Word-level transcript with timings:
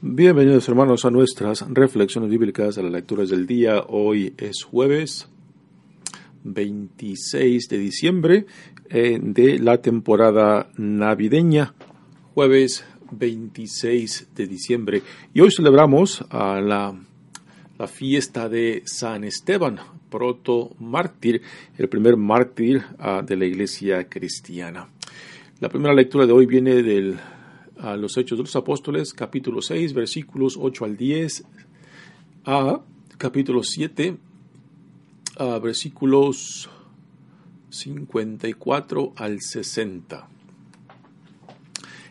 Bienvenidos 0.02 0.69
hermanos 0.69 1.05
a 1.05 1.11
nuestras 1.11 1.64
reflexiones 1.69 2.30
bíblicas 2.30 2.79
a 2.79 2.82
las 2.82 2.93
lecturas 2.93 3.29
del 3.30 3.45
día. 3.46 3.82
Hoy 3.89 4.34
es 4.37 4.62
jueves 4.62 5.29
26 6.45 7.69
de 7.69 7.79
diciembre 7.79 8.46
eh, 8.91 9.19
de 9.23 9.59
la 9.59 9.79
temporada 9.79 10.69
navideña. 10.77 11.75
Jueves 12.34 12.84
26 13.13 14.29
de 14.35 14.47
diciembre. 14.47 15.03
Y 15.33 15.41
hoy 15.41 15.51
celebramos 15.51 16.25
a 16.30 16.61
la, 16.61 16.95
la 17.79 17.87
fiesta 17.87 18.48
de 18.48 18.83
San 18.84 19.25
Esteban, 19.25 19.79
proto 20.11 20.75
mártir, 20.80 21.43
el 21.79 21.89
primer 21.89 22.17
mártir 22.17 22.83
uh, 22.98 23.25
de 23.25 23.37
la 23.37 23.45
iglesia 23.47 24.09
cristiana. 24.09 24.89
La 25.61 25.69
primera 25.69 25.95
lectura 25.95 26.27
de 26.27 26.33
hoy 26.33 26.47
viene 26.47 26.83
de 26.83 27.17
los 27.97 28.17
Hechos 28.17 28.39
de 28.39 28.45
los 28.45 28.56
Apóstoles, 28.56 29.12
capítulo 29.12 29.62
6, 29.62 29.92
versículos 29.95 30.56
8 30.61 30.84
al 30.84 30.97
10, 30.97 31.45
a 32.45 32.81
capítulo 33.17 33.62
7, 33.62 34.17
a 35.39 35.59
versículos 35.59 36.69
54 37.70 39.12
al 39.17 39.41
60. 39.41 40.29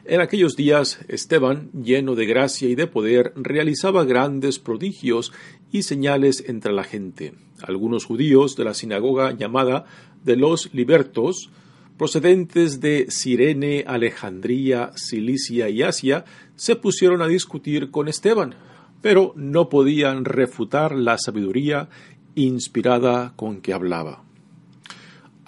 En 0.03 0.19
aquellos 0.19 0.55
días, 0.55 0.99
Esteban, 1.07 1.69
lleno 1.73 2.15
de 2.15 2.25
gracia 2.25 2.67
y 2.67 2.73
de 2.73 2.87
poder, 2.87 3.33
realizaba 3.35 4.03
grandes 4.03 4.57
prodigios 4.57 5.31
y 5.71 5.83
señales 5.83 6.43
entre 6.47 6.73
la 6.73 6.83
gente. 6.83 7.33
Algunos 7.61 8.05
judíos 8.05 8.55
de 8.55 8.63
la 8.63 8.73
sinagoga 8.73 9.31
llamada 9.37 9.85
de 10.23 10.37
los 10.37 10.73
libertos, 10.73 11.51
procedentes 11.97 12.81
de 12.81 13.05
Sirene, 13.09 13.83
Alejandría, 13.85 14.91
Cilicia 14.95 15.69
y 15.69 15.83
Asia, 15.83 16.25
se 16.55 16.75
pusieron 16.75 17.21
a 17.21 17.27
discutir 17.27 17.91
con 17.91 18.07
Esteban, 18.07 18.55
pero 19.01 19.33
no 19.35 19.69
podían 19.69 20.25
refutar 20.25 20.95
la 20.95 21.19
sabiduría 21.19 21.89
inspirada 22.33 23.33
con 23.35 23.61
que 23.61 23.73
hablaba. 23.73 24.23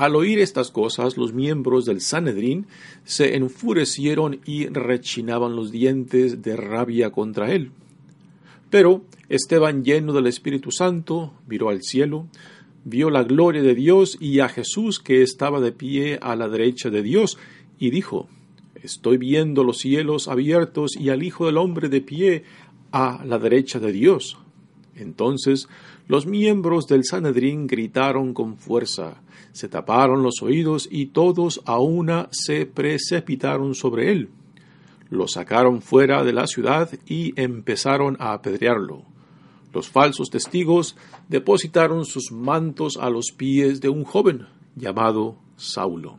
Al 0.03 0.17
oír 0.17 0.39
estas 0.39 0.69
cosas, 0.69 1.15
los 1.15 1.31
miembros 1.31 1.85
del 1.85 2.01
Sanedrín 2.01 2.67
se 3.05 3.37
enfurecieron 3.37 4.41
y 4.45 4.65
rechinaban 4.65 5.55
los 5.55 5.71
dientes 5.71 6.41
de 6.41 6.57
rabia 6.57 7.09
contra 7.13 7.53
él. 7.53 7.71
Pero 8.69 9.05
Esteban, 9.29 9.85
lleno 9.85 10.11
del 10.11 10.27
Espíritu 10.27 10.71
Santo, 10.71 11.31
miró 11.47 11.69
al 11.69 11.83
cielo, 11.83 12.27
vio 12.83 13.09
la 13.09 13.23
gloria 13.23 13.61
de 13.61 13.75
Dios 13.75 14.17
y 14.19 14.41
a 14.41 14.49
Jesús 14.49 14.99
que 14.99 15.21
estaba 15.21 15.61
de 15.61 15.71
pie 15.71 16.19
a 16.21 16.35
la 16.35 16.49
derecha 16.49 16.89
de 16.89 17.01
Dios, 17.01 17.37
y 17.79 17.89
dijo, 17.89 18.27
Estoy 18.75 19.15
viendo 19.15 19.63
los 19.63 19.77
cielos 19.77 20.27
abiertos 20.27 20.97
y 20.99 21.11
al 21.11 21.23
Hijo 21.23 21.45
del 21.45 21.55
Hombre 21.55 21.87
de 21.87 22.01
pie 22.01 22.43
a 22.91 23.23
la 23.23 23.39
derecha 23.39 23.79
de 23.79 23.93
Dios. 23.93 24.37
Entonces 24.95 25.67
los 26.08 26.25
miembros 26.25 26.88
del 26.88 27.03
Sanedrín 27.03 27.67
gritaron 27.67 28.33
con 28.33 28.58
fuerza, 28.58 29.22
se 29.52 29.67
taparon 29.67 30.23
los 30.23 30.41
oídos 30.41 30.88
y 30.91 31.08
todos 31.08 31.61
a 31.66 31.80
una 31.80 32.27
se 32.31 32.66
precipitaron 32.66 33.75
sobre 33.75 34.11
él. 34.11 34.30
Lo 35.09 35.27
sacaron 35.27 35.81
fuera 35.81 36.23
de 36.23 36.33
la 36.33 36.47
ciudad 36.47 36.89
y 37.08 37.39
empezaron 37.39 38.17
a 38.19 38.33
apedrearlo. 38.33 39.03
Los 39.73 39.89
falsos 39.89 40.30
testigos 40.30 40.95
depositaron 41.30 42.05
sus 42.05 42.31
mantos 42.31 42.97
a 42.97 43.09
los 43.09 43.31
pies 43.31 43.81
de 43.81 43.89
un 43.89 44.03
joven 44.03 44.48
llamado 44.75 45.37
Saulo. 45.55 46.17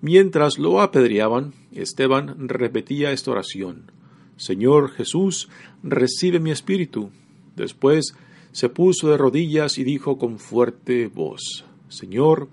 Mientras 0.00 0.58
lo 0.58 0.80
apedreaban, 0.80 1.54
Esteban 1.72 2.48
repetía 2.48 3.12
esta 3.12 3.30
oración. 3.30 3.90
Señor 4.36 4.90
Jesús, 4.90 5.48
recibe 5.82 6.38
mi 6.38 6.50
espíritu. 6.50 7.10
Después 7.56 8.14
se 8.52 8.68
puso 8.68 9.08
de 9.08 9.16
rodillas 9.16 9.78
y 9.78 9.84
dijo 9.84 10.18
con 10.18 10.38
fuerte 10.38 11.08
voz, 11.08 11.64
Señor, 11.88 12.48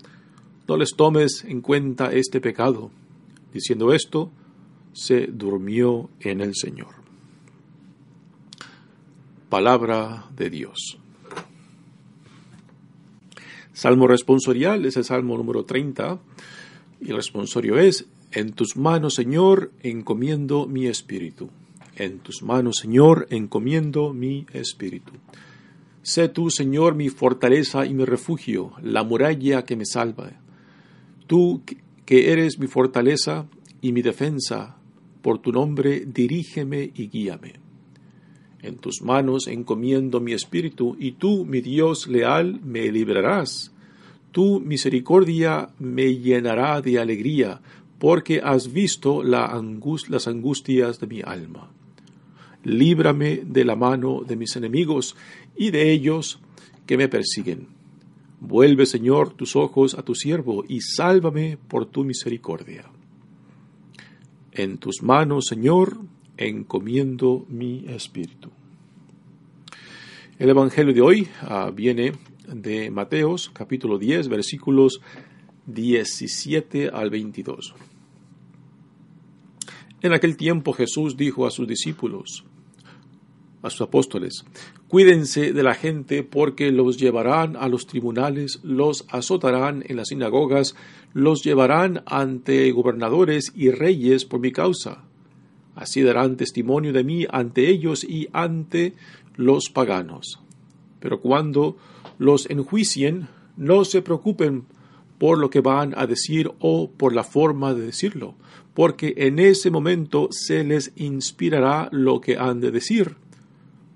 no 0.66 0.76
les 0.76 0.96
tomes 0.96 1.44
en 1.44 1.60
cuenta 1.60 2.12
este 2.12 2.40
pecado. 2.40 2.90
Diciendo 3.52 3.92
esto, 3.92 4.30
se 4.92 5.26
durmió 5.26 6.10
en 6.20 6.40
el 6.40 6.54
Señor. 6.54 6.94
Palabra 9.48 10.26
de 10.34 10.50
Dios. 10.50 10.98
Salmo 13.72 14.06
responsorial 14.06 14.84
es 14.86 14.96
el 14.96 15.04
Salmo 15.04 15.36
número 15.36 15.64
30 15.64 16.18
y 17.00 17.10
el 17.10 17.16
responsorio 17.16 17.78
es, 17.78 18.06
En 18.32 18.52
tus 18.52 18.76
manos, 18.76 19.14
Señor, 19.14 19.70
encomiendo 19.82 20.66
mi 20.66 20.86
espíritu. 20.86 21.50
En 21.96 22.18
tus 22.18 22.42
manos, 22.42 22.78
Señor, 22.82 23.28
encomiendo 23.30 24.12
mi 24.12 24.46
espíritu. 24.52 25.12
Sé 26.02 26.28
tú, 26.28 26.50
Señor, 26.50 26.96
mi 26.96 27.08
fortaleza 27.08 27.86
y 27.86 27.94
mi 27.94 28.04
refugio, 28.04 28.72
la 28.82 29.04
muralla 29.04 29.64
que 29.64 29.76
me 29.76 29.86
salva. 29.86 30.32
Tú 31.28 31.62
que 32.04 32.32
eres 32.32 32.58
mi 32.58 32.66
fortaleza 32.66 33.46
y 33.80 33.92
mi 33.92 34.02
defensa, 34.02 34.76
por 35.22 35.38
tu 35.38 35.52
nombre 35.52 36.04
dirígeme 36.04 36.90
y 36.94 37.08
guíame. 37.08 37.54
En 38.60 38.76
tus 38.78 39.00
manos 39.00 39.46
encomiendo 39.46 40.20
mi 40.20 40.32
espíritu, 40.32 40.96
y 40.98 41.12
tú, 41.12 41.44
mi 41.44 41.60
Dios 41.60 42.08
leal, 42.08 42.60
me 42.64 42.90
librarás. 42.90 43.72
Tu 44.32 44.58
misericordia 44.58 45.68
me 45.78 46.16
llenará 46.16 46.80
de 46.80 46.98
alegría, 46.98 47.60
porque 48.00 48.40
has 48.42 48.72
visto 48.72 49.22
las 49.22 50.26
angustias 50.26 50.98
de 50.98 51.06
mi 51.06 51.22
alma 51.22 51.70
líbrame 52.64 53.42
de 53.44 53.64
la 53.64 53.76
mano 53.76 54.22
de 54.26 54.36
mis 54.36 54.56
enemigos 54.56 55.16
y 55.56 55.70
de 55.70 55.92
ellos 55.92 56.40
que 56.86 56.96
me 56.96 57.08
persiguen. 57.08 57.68
Vuelve, 58.40 58.86
Señor, 58.86 59.32
tus 59.32 59.56
ojos 59.56 59.94
a 59.94 60.02
tu 60.02 60.14
siervo 60.14 60.64
y 60.68 60.80
sálvame 60.80 61.56
por 61.68 61.86
tu 61.86 62.04
misericordia. 62.04 62.90
En 64.52 64.78
tus 64.78 65.02
manos, 65.02 65.46
Señor, 65.46 65.98
encomiendo 66.36 67.46
mi 67.48 67.86
espíritu. 67.88 68.50
El 70.38 70.50
Evangelio 70.50 70.92
de 70.92 71.00
hoy 71.00 71.28
ah, 71.42 71.70
viene 71.74 72.12
de 72.52 72.90
Mateos 72.90 73.50
capítulo 73.52 73.98
10 73.98 74.28
versículos 74.28 75.00
17 75.66 76.88
al 76.88 77.10
22. 77.10 77.74
En 80.02 80.12
aquel 80.12 80.36
tiempo 80.36 80.72
Jesús 80.72 81.16
dijo 81.16 81.46
a 81.46 81.50
sus 81.50 81.66
discípulos, 81.66 82.44
a 83.64 83.70
sus 83.70 83.80
apóstoles, 83.80 84.44
cuídense 84.88 85.52
de 85.52 85.62
la 85.62 85.74
gente 85.74 86.22
porque 86.22 86.70
los 86.70 86.98
llevarán 86.98 87.56
a 87.56 87.68
los 87.68 87.86
tribunales, 87.86 88.60
los 88.62 89.06
azotarán 89.08 89.82
en 89.86 89.96
las 89.96 90.08
sinagogas, 90.08 90.76
los 91.14 91.42
llevarán 91.42 92.02
ante 92.06 92.70
gobernadores 92.72 93.52
y 93.56 93.70
reyes 93.70 94.24
por 94.24 94.40
mi 94.40 94.52
causa. 94.52 95.04
Así 95.74 96.02
darán 96.02 96.36
testimonio 96.36 96.92
de 96.92 97.04
mí 97.04 97.26
ante 97.30 97.68
ellos 97.68 98.04
y 98.04 98.28
ante 98.32 98.94
los 99.36 99.70
paganos. 99.70 100.40
Pero 101.00 101.20
cuando 101.20 101.76
los 102.18 102.48
enjuicien, 102.48 103.28
no 103.56 103.84
se 103.84 104.02
preocupen 104.02 104.64
por 105.18 105.38
lo 105.38 105.50
que 105.50 105.60
van 105.60 105.94
a 105.96 106.06
decir 106.06 106.50
o 106.58 106.90
por 106.90 107.14
la 107.14 107.24
forma 107.24 107.74
de 107.74 107.86
decirlo, 107.86 108.34
porque 108.74 109.14
en 109.16 109.38
ese 109.38 109.70
momento 109.70 110.28
se 110.30 110.64
les 110.64 110.92
inspirará 110.96 111.88
lo 111.92 112.20
que 112.20 112.36
han 112.36 112.60
de 112.60 112.70
decir 112.70 113.16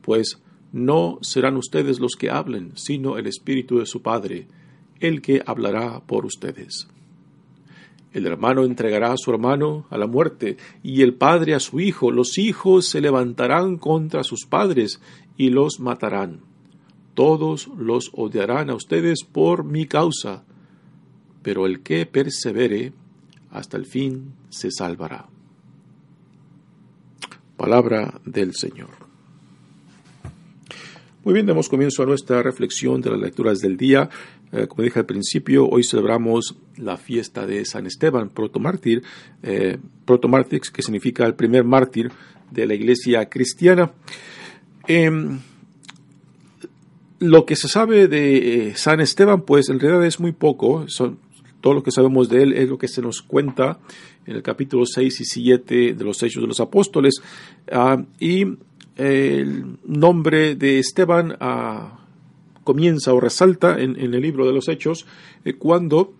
pues 0.09 0.41
no 0.73 1.19
serán 1.21 1.59
ustedes 1.59 2.01
los 2.01 2.17
que 2.17 2.31
hablen, 2.31 2.73
sino 2.77 3.19
el 3.19 3.27
Espíritu 3.27 3.79
de 3.79 3.85
su 3.85 4.01
Padre, 4.01 4.49
el 5.01 5.21
que 5.21 5.43
hablará 5.45 6.01
por 6.01 6.25
ustedes. 6.25 6.89
El 8.15 8.25
hermano 8.25 8.65
entregará 8.65 9.13
a 9.13 9.19
su 9.19 9.31
hermano 9.31 9.85
a 9.91 9.99
la 9.99 10.07
muerte, 10.07 10.57
y 10.83 11.03
el 11.03 11.13
padre 11.13 11.55
a 11.55 11.61
su 11.61 11.79
hijo. 11.79 12.11
Los 12.11 12.39
hijos 12.39 12.87
se 12.87 13.03
levantarán 13.03 13.77
contra 13.77 14.25
sus 14.25 14.47
padres 14.47 14.99
y 15.37 15.51
los 15.51 15.79
matarán. 15.79 16.41
Todos 17.13 17.69
los 17.77 18.11
odiarán 18.15 18.71
a 18.71 18.77
ustedes 18.77 19.25
por 19.31 19.63
mi 19.63 19.85
causa, 19.85 20.43
pero 21.43 21.67
el 21.67 21.83
que 21.83 22.07
persevere 22.07 22.95
hasta 23.51 23.77
el 23.77 23.85
fin 23.85 24.33
se 24.49 24.71
salvará. 24.71 25.29
Palabra 27.59 28.23
del 28.25 28.55
Señor. 28.55 29.08
Muy 31.29 31.35
bien, 31.35 31.45
damos 31.45 31.69
comienzo 31.69 32.03
a 32.03 32.07
nuestra 32.07 32.43
reflexión 32.43 33.03
de 33.03 33.11
las 33.11 33.21
lecturas 33.21 33.59
del 33.59 33.77
día. 33.77 34.09
Eh, 34.51 34.67
como 34.67 34.83
dije 34.83 35.01
al 35.01 35.05
principio, 35.05 35.69
hoy 35.69 35.85
celebramos 35.85 36.57
la 36.79 36.97
fiesta 36.97 37.47
de 37.47 37.67
San 37.67 37.85
Esteban, 37.85 38.31
protomártir, 38.31 39.03
eh, 39.43 39.77
protomártir 40.07 40.63
que 40.73 40.81
significa 40.81 41.27
el 41.27 41.35
primer 41.35 41.65
mártir 41.65 42.11
de 42.51 42.67
la 42.67 42.73
iglesia 42.73 43.29
cristiana. 43.29 43.93
Em, 44.87 45.39
lo 47.19 47.45
que 47.45 47.57
se 47.57 47.69
sabe 47.69 48.09
de 48.09 48.69
eh, 48.69 48.77
San 48.77 49.01
Esteban, 49.01 49.43
pues 49.43 49.69
en 49.69 49.81
realidad 49.81 50.07
es 50.07 50.21
muy 50.21 50.33
poco. 50.33 50.89
Son, 50.89 51.19
todo 51.61 51.75
lo 51.75 51.83
que 51.83 51.91
sabemos 51.91 52.31
de 52.31 52.43
él 52.43 52.53
es 52.55 52.71
lo 52.71 52.79
que 52.79 52.89
se 52.89 53.03
nos 53.03 53.21
cuenta 53.21 53.81
en 54.25 54.37
el 54.37 54.43
capítulo 54.43 54.87
6 54.87 55.21
y 55.21 55.25
7 55.27 55.93
de 55.93 56.05
los 56.05 56.23
Hechos 56.23 56.43
de 56.43 56.49
los 56.49 56.61
Apóstoles. 56.61 57.21
Ah, 57.71 58.03
y 58.19 58.47
el 58.99 59.79
nombre 59.87 60.57
de 60.57 60.81
Esteban 60.81 61.37
ah, 61.41 62.01
comienza 62.65 63.15
o 63.15 63.21
resalta 63.21 63.81
en, 63.81 63.97
el 63.97 64.21
libro 64.21 64.47
de 64.47 64.53
los 64.53 64.69
Hechos 64.69 65.07
eh, 65.45 65.55
cuando 65.55 66.13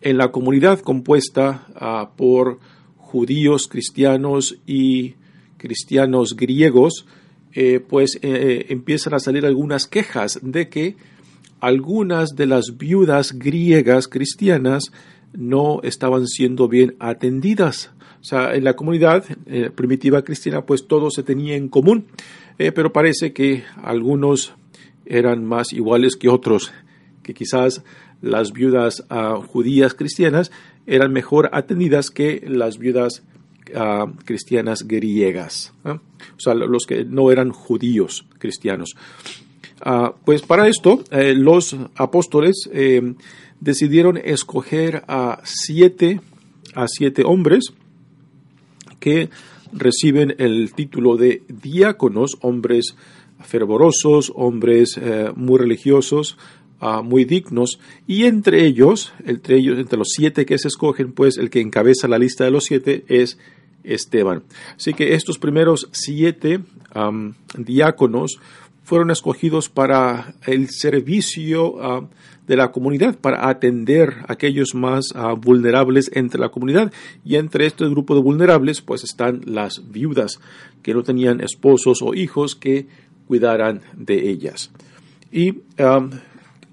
en 0.00 0.18
la 0.18 0.32
comunidad 0.32 0.80
compuesta 0.80 1.66
ah, 1.76 2.10
por 2.16 2.58
judíos, 2.96 3.68
cristianos 3.68 4.56
y 4.66 5.14
cristianos 5.58 6.34
griegos, 6.34 7.06
eh, 7.52 7.80
pues 7.86 8.18
eh, 8.22 8.66
empiezan 8.70 9.14
a 9.14 9.20
salir 9.20 9.44
algunas 9.44 9.86
quejas 9.86 10.40
de 10.42 10.68
que 10.70 10.96
algunas 11.60 12.30
de 12.30 12.46
las 12.46 12.78
viudas 12.78 13.38
griegas 13.38 14.08
cristianas 14.08 14.90
no 15.34 15.80
estaban 15.82 16.26
siendo 16.26 16.66
bien 16.66 16.96
atendidas. 16.98 17.90
O 18.22 18.24
sea, 18.24 18.54
en 18.54 18.64
la 18.64 18.74
comunidad 18.74 19.24
eh, 19.46 19.70
primitiva 19.74 20.22
cristiana, 20.22 20.64
pues 20.64 20.86
todo 20.86 21.10
se 21.10 21.22
tenía 21.22 21.56
en 21.56 21.68
común, 21.68 22.06
pero 22.56 22.92
parece 22.92 23.32
que 23.32 23.64
algunos 23.82 24.54
eran 25.06 25.44
más 25.44 25.72
iguales 25.72 26.16
que 26.16 26.28
otros, 26.28 26.72
que 27.22 27.34
quizás 27.34 27.82
las 28.20 28.52
viudas 28.52 29.04
ah, 29.10 29.40
judías 29.46 29.94
cristianas 29.94 30.52
eran 30.86 31.12
mejor 31.12 31.50
atendidas 31.52 32.10
que 32.10 32.42
las 32.46 32.78
viudas 32.78 33.22
ah, 33.74 34.06
cristianas 34.24 34.86
griegas, 34.86 35.72
o 35.84 36.00
sea, 36.38 36.54
los 36.54 36.86
que 36.86 37.04
no 37.04 37.30
eran 37.30 37.50
judíos 37.50 38.24
cristianos. 38.38 38.94
Ah, 39.84 40.14
pues 40.24 40.42
para 40.42 40.68
esto, 40.68 41.02
eh, 41.10 41.34
los 41.34 41.76
apóstoles 41.96 42.70
eh, 42.72 43.14
decidieron 43.60 44.16
escoger 44.16 45.02
a 45.08 45.40
siete, 45.42 46.20
a 46.74 46.86
siete 46.86 47.24
hombres 47.24 47.72
que 49.02 49.28
reciben 49.72 50.36
el 50.38 50.72
título 50.74 51.16
de 51.16 51.42
diáconos, 51.48 52.36
hombres 52.40 52.94
fervorosos, 53.44 54.32
hombres 54.36 54.96
eh, 55.02 55.32
muy 55.34 55.58
religiosos, 55.58 56.38
muy 57.04 57.24
dignos, 57.24 57.78
y 58.08 58.24
entre 58.24 58.66
ellos, 58.66 59.12
entre 59.24 59.56
ellos, 59.56 59.78
entre 59.78 59.98
los 59.98 60.08
siete 60.16 60.44
que 60.44 60.58
se 60.58 60.66
escogen, 60.66 61.12
pues 61.12 61.38
el 61.38 61.48
que 61.48 61.60
encabeza 61.60 62.08
la 62.08 62.18
lista 62.18 62.44
de 62.44 62.50
los 62.50 62.64
siete 62.64 63.04
es 63.06 63.38
Esteban. 63.84 64.42
Así 64.76 64.92
que 64.92 65.14
estos 65.14 65.38
primeros 65.38 65.88
siete 65.92 66.58
diáconos 67.56 68.40
fueron 68.82 69.10
escogidos 69.10 69.68
para 69.68 70.34
el 70.46 70.68
servicio 70.70 72.08
de 72.46 72.56
la 72.56 72.72
comunidad, 72.72 73.16
para 73.16 73.48
atender 73.48 74.16
a 74.26 74.32
aquellos 74.32 74.74
más 74.74 75.06
vulnerables 75.38 76.10
entre 76.14 76.40
la 76.40 76.48
comunidad. 76.48 76.92
Y 77.24 77.36
entre 77.36 77.66
este 77.66 77.88
grupo 77.88 78.14
de 78.14 78.22
vulnerables, 78.22 78.82
pues 78.82 79.04
están 79.04 79.42
las 79.44 79.90
viudas 79.90 80.40
que 80.82 80.94
no 80.94 81.02
tenían 81.02 81.40
esposos 81.40 82.02
o 82.02 82.14
hijos 82.14 82.56
que 82.56 82.86
cuidaran 83.26 83.82
de 83.96 84.28
ellas. 84.28 84.70
Y 85.30 85.62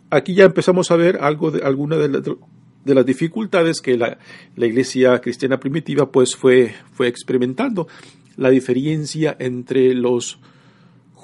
aquí 0.10 0.34
ya 0.34 0.46
empezamos 0.46 0.92
a 0.92 0.96
ver 0.96 1.18
algo 1.22 1.52
de 1.52 1.64
alguna 1.64 1.96
de, 1.96 2.36
las 2.86 3.06
dificultades 3.06 3.82
que 3.82 3.98
la, 3.98 4.18
iglesia 4.58 5.20
cristiana 5.22 5.60
primitiva 5.60 6.12
pues 6.12 6.36
fue, 6.36 6.74
fue 6.94 7.08
experimentando. 7.08 7.88
La 8.36 8.50
diferencia 8.50 9.36
entre 9.40 9.94
los 9.94 10.40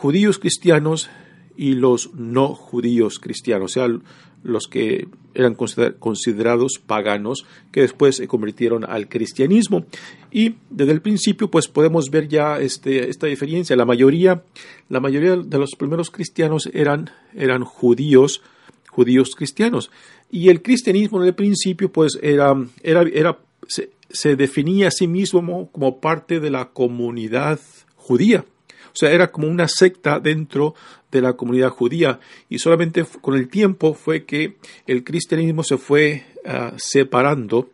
judíos 0.06 0.38
cristianos 0.38 1.10
y 1.58 1.74
los 1.74 2.14
no 2.14 2.54
judíos 2.54 3.18
cristianos, 3.18 3.72
o 3.72 3.74
sea, 3.74 4.00
los 4.44 4.68
que 4.68 5.08
eran 5.34 5.56
considerados 5.56 6.74
paganos, 6.86 7.48
que 7.72 7.82
después 7.82 8.18
se 8.18 8.28
convirtieron 8.28 8.86
al 8.86 9.10
cristianismo. 9.10 9.88
Y 10.30 10.58
desde 10.70 10.92
el 10.92 11.02
principio, 11.02 11.50
pues 11.50 11.68
podemos 11.68 12.12
ver 12.12 12.28
ya 12.28 12.60
este, 12.60 13.10
esta 13.10 13.26
diferencia. 13.26 13.76
La 13.76 13.86
mayoría, 13.86 14.44
la 14.90 15.00
mayoría 15.00 15.38
de 15.38 15.58
los 15.58 15.72
primeros 15.76 16.12
cristianos 16.12 16.70
eran, 16.72 17.10
eran 17.34 17.64
judíos 17.64 18.44
judíos 18.92 19.32
cristianos. 19.36 19.90
Y 20.30 20.50
el 20.50 20.62
cristianismo 20.62 21.20
en 21.20 21.30
el 21.30 21.34
principio 21.34 21.92
pues 21.92 22.20
era, 22.22 22.56
era, 22.84 23.02
era 23.02 23.40
se, 23.68 24.36
definía 24.36 24.90
a 24.90 24.92
sí 24.92 25.08
mismo 25.08 25.72
como 25.72 26.00
parte 26.00 26.40
de 26.40 26.52
la 26.52 26.70
comunidad 26.70 27.60
judía. 27.96 28.46
O 28.96 28.98
sea, 28.98 29.12
era 29.12 29.30
como 29.30 29.50
una 29.50 29.68
secta 29.68 30.22
dentro 30.22 30.74
de 31.12 31.20
la 31.20 31.34
comunidad 31.34 31.70
judía. 31.70 32.22
Y 32.50 32.60
solamente 32.60 33.06
con 33.20 33.36
el 33.36 33.50
tiempo 33.50 33.94
fue 33.94 34.24
que 34.24 34.56
el 34.88 35.04
cristianismo 35.04 35.64
se 35.64 35.78
fue 35.78 36.24
ah, 36.46 36.72
separando 36.78 37.70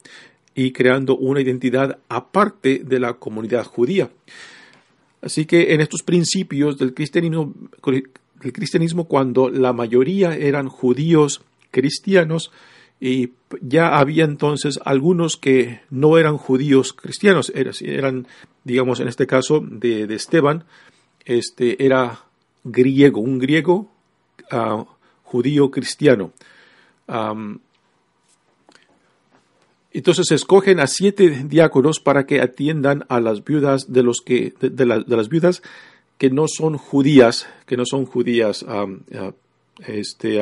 y 0.55 0.71
creando 0.71 1.15
una 1.15 1.39
identidad 1.41 1.99
aparte 2.09 2.81
de 2.83 2.99
la 2.99 3.13
comunidad 3.13 3.65
judía. 3.65 4.09
Así 5.21 5.45
que 5.45 5.73
en 5.75 5.81
estos 5.81 6.01
principios 6.01 6.79
del 6.79 6.95
cristianismo, 6.95 7.53
el 7.85 8.51
cristianismo 8.51 9.05
cuando 9.05 9.47
la 9.49 9.73
mayoría 9.73 10.35
eran 10.35 10.67
judíos 10.67 11.43
cristianos 11.69 12.51
y 12.99 13.31
ya 13.61 13.97
había 13.97 14.25
entonces 14.25 14.79
algunos 14.85 15.35
que 15.35 15.81
no 15.89 16.19
eran 16.19 16.37
judíos 16.37 16.93
cristianos, 16.93 17.51
eran, 17.55 18.27
digamos, 18.63 18.99
en 18.99 19.07
este 19.07 19.25
caso 19.25 19.59
de, 19.59 20.03
Esteban, 20.13 20.65
este 21.25 21.83
era 21.85 22.25
griego, 22.63 23.21
un 23.21 23.39
griego 23.39 23.89
ah, 24.51 24.85
judío 25.23 25.71
cristiano. 25.71 26.31
entonces 29.93 30.31
escogen 30.31 30.79
a 30.79 30.87
siete 30.87 31.29
diáconos 31.45 31.99
para 31.99 32.25
que 32.25 32.41
atiendan 32.41 33.05
a 33.09 33.19
las 33.19 33.43
viudas 33.43 33.91
de 33.91 34.03
los 34.03 34.21
que 34.21 34.53
de 34.59 34.85
las 34.85 35.29
viudas 35.29 35.61
que 36.17 36.29
no 36.29 36.45
son 36.47 36.77
judías, 36.77 37.47
que 37.65 37.77
no 37.77 37.83
son 37.85 38.05
judías. 38.05 38.65
este, 39.87 40.39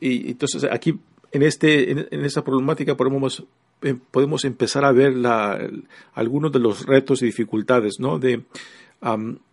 y 0.00 0.30
entonces 0.30 0.64
aquí 0.70 0.98
en, 1.32 1.42
este, 1.42 1.90
en, 1.90 2.24
esta 2.24 2.44
problemática 2.44 2.96
podemos, 2.96 3.44
eh, 3.82 3.96
podemos 4.10 4.44
empezar 4.44 4.84
a 4.84 4.92
ver 4.92 5.14
algunos 6.14 6.52
de 6.52 6.60
los 6.60 6.86
retos 6.86 7.22
y 7.22 7.26
dificultades 7.26 7.96
¿no? 7.98 8.18
de, 8.18 8.44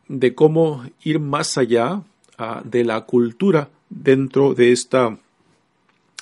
de 0.07 0.35
cómo 0.35 0.83
ir 1.03 1.19
más 1.19 1.57
allá 1.57 2.03
ah, 2.37 2.61
de 2.63 2.83
la 2.83 3.01
cultura 3.01 3.69
dentro 3.89 4.53
de, 4.53 4.71
esta, 4.71 5.17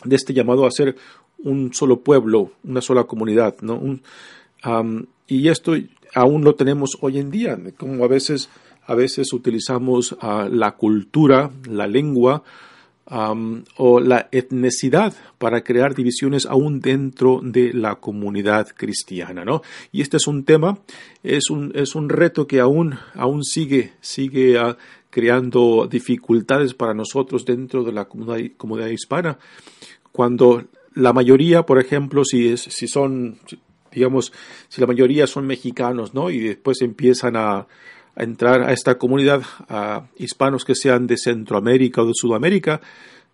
de 0.03 0.15
este 0.15 0.33
llamado 0.33 0.65
a 0.65 0.71
ser 0.71 0.95
un 1.39 1.73
solo 1.73 2.01
pueblo, 2.01 2.51
una 2.63 2.81
sola 2.81 3.05
comunidad. 3.05 3.55
¿no? 3.61 3.99
y 5.27 5.47
esto 5.47 5.73
aún 6.13 6.43
lo 6.43 6.55
tenemos 6.55 6.97
hoy 7.01 7.17
en 7.17 7.31
día, 7.31 7.57
como 7.77 8.03
a 8.03 8.07
veces 8.07 8.49
a 8.85 8.95
veces 8.95 9.31
utilizamos 9.31 10.17
ah, 10.21 10.49
la 10.51 10.71
cultura, 10.71 11.51
la 11.69 11.87
lengua 11.87 12.43
o 13.07 13.99
la 13.99 14.29
etnicidad 14.31 15.13
para 15.37 15.63
crear 15.63 15.95
divisiones 15.95 16.45
aún 16.45 16.79
dentro 16.79 17.41
de 17.43 17.73
la 17.73 17.95
comunidad 17.95 18.69
cristiana, 18.75 19.43
¿no? 19.43 19.61
Y 19.91 20.01
este 20.01 20.17
es 20.17 20.27
un 20.27 20.45
tema, 20.45 20.79
es 21.23 21.49
un, 21.49 21.71
es 21.75 21.95
un 21.95 22.09
reto 22.09 22.47
que 22.47 22.59
aún, 22.59 22.97
aún 23.15 23.43
sigue, 23.43 23.93
sigue 23.99 24.57
ah, 24.57 24.77
creando 25.09 25.87
dificultades 25.91 26.73
para 26.73 26.93
nosotros 26.93 27.43
dentro 27.43 27.83
de 27.83 27.91
la 27.91 28.05
comunidad, 28.05 28.51
comunidad 28.55 28.87
hispana. 28.87 29.37
Cuando 30.11 30.63
la 30.93 31.11
mayoría, 31.11 31.63
por 31.65 31.79
ejemplo, 31.79 32.23
si, 32.23 32.49
es, 32.49 32.61
si 32.61 32.87
son, 32.87 33.39
digamos, 33.91 34.31
si 34.69 34.79
la 34.79 34.87
mayoría 34.87 35.27
son 35.27 35.47
mexicanos, 35.47 36.13
¿no? 36.13 36.29
Y 36.29 36.39
después 36.39 36.81
empiezan 36.81 37.35
a, 37.35 37.67
a 38.21 38.23
entrar 38.23 38.61
a 38.61 38.71
esta 38.71 38.99
comunidad, 38.99 39.41
a 39.67 40.05
hispanos 40.15 40.63
que 40.63 40.75
sean 40.75 41.07
de 41.07 41.17
Centroamérica 41.17 42.03
o 42.03 42.05
de 42.05 42.13
Sudamérica, 42.13 42.81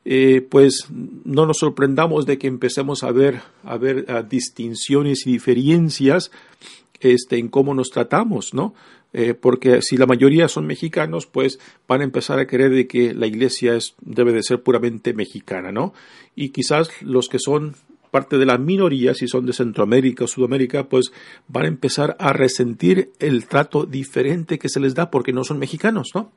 eh, 0.05 0.41
pues 0.49 0.87
no 1.25 1.45
nos 1.45 1.57
sorprendamos 1.57 2.25
de 2.25 2.37
que 2.37 2.47
empecemos 2.47 3.03
a 3.03 3.11
ver, 3.11 3.41
a 3.65 3.77
ver 3.77 4.05
distinciones 4.29 5.27
y 5.27 5.33
diferencias 5.33 6.31
este, 7.01 7.37
en 7.37 7.49
cómo 7.49 7.73
nos 7.73 7.89
tratamos, 7.89 8.53
¿no? 8.53 8.73
Eh, 9.11 9.33
porque 9.33 9.81
si 9.81 9.97
la 9.97 10.05
mayoría 10.05 10.47
son 10.47 10.65
mexicanos, 10.65 11.25
pues 11.25 11.59
van 11.87 12.01
a 12.01 12.05
empezar 12.05 12.39
a 12.39 12.47
creer 12.47 12.71
de 12.71 12.87
que 12.87 13.13
la 13.13 13.27
iglesia 13.27 13.75
es, 13.75 13.95
debe 14.01 14.31
de 14.31 14.43
ser 14.43 14.63
puramente 14.63 15.13
mexicana, 15.13 15.71
¿no? 15.71 15.93
Y 16.35 16.49
quizás 16.49 16.89
los 17.01 17.27
que 17.27 17.39
son 17.39 17.75
parte 18.11 18.37
de 18.37 18.45
la 18.45 18.57
minoría, 18.57 19.13
si 19.13 19.27
son 19.27 19.45
de 19.45 19.53
Centroamérica 19.53 20.23
o 20.23 20.27
Sudamérica, 20.27 20.87
pues 20.87 21.11
van 21.47 21.65
a 21.65 21.67
empezar 21.67 22.15
a 22.19 22.33
resentir 22.33 23.11
el 23.19 23.47
trato 23.47 23.85
diferente 23.85 24.59
que 24.59 24.69
se 24.69 24.79
les 24.79 24.95
da 24.95 25.11
porque 25.11 25.33
no 25.33 25.43
son 25.43 25.59
mexicanos, 25.59 26.09
¿no? 26.13 26.31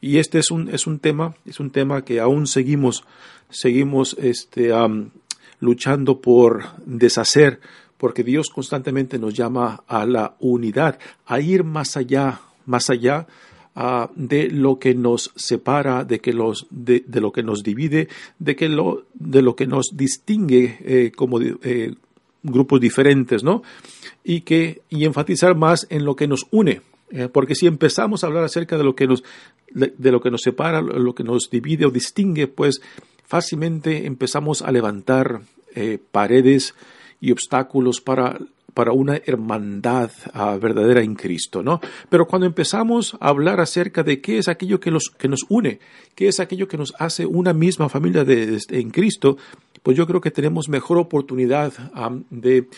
Y 0.00 0.18
este 0.18 0.38
es 0.38 0.50
un, 0.50 0.68
es 0.68 0.86
un 0.86 0.98
tema, 0.98 1.34
es 1.46 1.60
un 1.60 1.70
tema 1.70 2.04
que 2.04 2.20
aún 2.20 2.46
seguimos, 2.46 3.04
seguimos 3.50 4.16
este, 4.20 4.72
luchando 5.60 6.20
por 6.20 6.64
deshacer, 6.84 7.60
porque 7.98 8.24
Dios 8.24 8.48
constantemente 8.48 9.18
nos 9.18 9.32
llama 9.32 9.84
a 9.86 10.04
la 10.06 10.34
unidad, 10.40 10.98
a 11.24 11.40
ir 11.40 11.62
más 11.62 11.96
allá 11.96 12.40
más 12.66 12.90
allá 12.90 13.26
de 13.74 14.48
lo 14.48 14.78
que 14.78 14.94
nos 14.94 15.32
separa, 15.34 16.04
de, 16.04 16.20
que 16.20 16.32
los, 16.32 16.66
de, 16.70 17.02
lo 17.14 17.32
que 17.32 17.42
nos 17.42 17.62
divide, 17.62 18.08
de, 18.38 18.54
que 18.56 18.68
lo, 18.68 19.04
de 19.14 19.40
lo 19.42 19.56
que 19.56 19.66
nos 19.66 19.96
distingue 19.96 20.78
eh, 20.84 21.12
como 21.14 21.40
eh, 21.40 21.94
grupos 22.42 22.80
diferentes, 22.80 23.42
¿no? 23.42 23.62
Y, 24.24 24.42
que, 24.42 24.82
y 24.90 25.04
enfatizar 25.04 25.56
más 25.56 25.86
en 25.90 26.04
lo 26.04 26.16
que 26.16 26.28
nos 26.28 26.46
une. 26.50 26.82
Eh, 27.10 27.28
porque 27.32 27.54
si 27.54 27.66
empezamos 27.66 28.22
a 28.22 28.26
hablar 28.26 28.44
acerca 28.44 28.76
de 28.76 28.84
lo 28.84 28.94
que 28.94 29.06
nos, 29.06 29.24
de 29.72 30.12
lo 30.12 30.20
que 30.20 30.30
nos 30.30 30.42
separa, 30.42 30.82
lo 30.82 31.14
que 31.14 31.24
nos 31.24 31.48
divide 31.50 31.86
o 31.86 31.90
distingue, 31.90 32.48
pues 32.48 32.82
fácilmente 33.26 34.06
empezamos 34.06 34.60
a 34.60 34.70
levantar 34.70 35.40
paredes 36.10 36.74
y 37.22 37.32
obstáculos 37.32 38.02
para 38.02 38.36
para 38.74 38.92
una 38.92 39.16
hermandad 39.16 40.10
ah, 40.32 40.56
verdadera 40.60 41.02
en 41.02 41.14
Cristo, 41.14 41.62
¿no? 41.62 41.80
Pero 42.08 42.26
cuando 42.26 42.46
empezamos 42.46 43.16
a 43.20 43.28
hablar 43.28 43.60
acerca 43.60 44.02
de 44.02 44.20
qué 44.20 44.38
es 44.38 44.48
aquello 44.48 44.80
que, 44.80 44.90
los, 44.90 45.10
que 45.10 45.28
nos 45.28 45.40
une, 45.48 45.78
qué 46.14 46.28
es 46.28 46.40
aquello 46.40 46.68
que 46.68 46.78
nos 46.78 46.94
hace 46.98 47.26
una 47.26 47.52
misma 47.52 47.88
familia 47.88 48.24
en 48.26 48.90
Cristo, 48.90 49.36
pues 49.82 49.96
yo 49.96 50.06
creo 50.06 50.20
que 50.20 50.30
tenemos 50.30 50.68
mejor 50.68 50.98
oportunidad 50.98 51.72
de, 52.30 52.68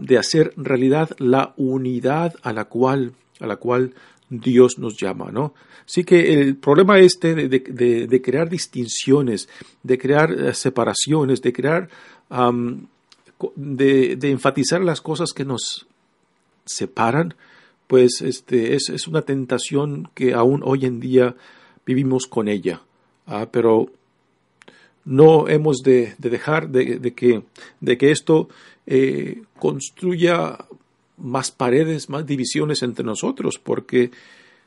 de, 0.00 0.18
hacer 0.18 0.52
realidad 0.56 1.10
la 1.18 1.54
unidad 1.56 2.34
a 2.42 2.52
la 2.52 2.64
cual, 2.64 3.12
a 3.38 3.46
la 3.46 3.56
cual 3.56 3.94
Dios 4.28 4.78
nos 4.78 4.96
llama, 4.96 5.30
¿no? 5.30 5.54
Así 5.86 6.04
que 6.04 6.40
el 6.40 6.56
problema 6.56 6.98
este 6.98 7.34
de, 7.34 8.06
de 8.06 8.22
crear 8.22 8.48
distinciones, 8.48 9.48
de 9.82 9.98
crear 9.98 10.32
eh, 10.32 10.54
separaciones, 10.54 11.42
de 11.42 11.52
crear 11.52 11.88
de, 13.56 14.18
enfatizar 14.22 14.80
las 14.80 15.00
cosas 15.00 15.32
que 15.32 15.44
nos 15.44 15.86
separan, 16.64 17.34
pues 17.86 18.20
este, 18.22 18.74
es, 18.74 19.06
una 19.08 19.22
tentación 19.22 20.10
que 20.14 20.34
aún 20.34 20.62
hoy 20.64 20.86
en 20.86 21.00
día 21.00 21.36
vivimos 21.84 22.26
con 22.26 22.48
ella. 22.48 22.82
Ah, 23.26 23.48
pero 23.50 23.90
no 25.04 25.48
hemos 25.48 25.78
de, 25.78 26.14
dejar 26.18 26.68
de, 26.68 27.12
que, 27.14 27.42
de 27.80 27.98
que 27.98 28.10
esto 28.10 28.48
eh, 28.86 29.42
construya 29.58 30.58
más 31.16 31.50
paredes, 31.50 32.08
más 32.08 32.26
divisiones 32.26 32.82
entre 32.82 33.04
nosotros, 33.04 33.58
porque 33.62 34.10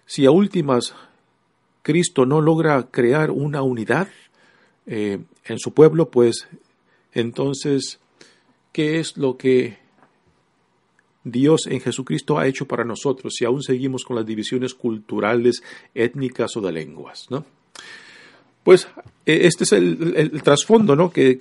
si 0.05 0.25
a 0.25 0.31
últimas 0.31 0.93
Cristo 1.81 2.25
no 2.25 2.41
logra 2.41 2.87
crear 2.89 3.31
una 3.31 3.61
unidad 3.61 4.07
eh, 4.85 5.19
en 5.45 5.59
su 5.59 5.73
pueblo, 5.73 6.09
pues 6.09 6.47
entonces 7.11 7.99
qué 8.73 8.99
es 8.99 9.15
lo 9.15 9.37
que 9.37 9.77
Dios 11.23 11.67
en 11.67 11.79
Jesucristo 11.79 12.37
ha 12.37 12.47
hecho 12.47 12.67
para 12.67 12.83
nosotros 12.83 13.35
si 13.37 13.45
aún 13.45 13.63
seguimos 13.63 14.03
con 14.03 14.17
las 14.17 14.25
divisiones 14.25 14.73
culturales, 14.73 15.63
étnicas 15.95 16.57
o 16.57 16.61
de 16.61 16.73
lenguas, 16.73 17.27
¿no? 17.29 17.45
Pues 18.63 18.87
e, 19.25 19.45
este 19.47 19.65
es 19.65 19.73
el, 19.73 20.41
trasfondo, 20.41 20.95
¿no? 20.95 21.11
Que, 21.11 21.37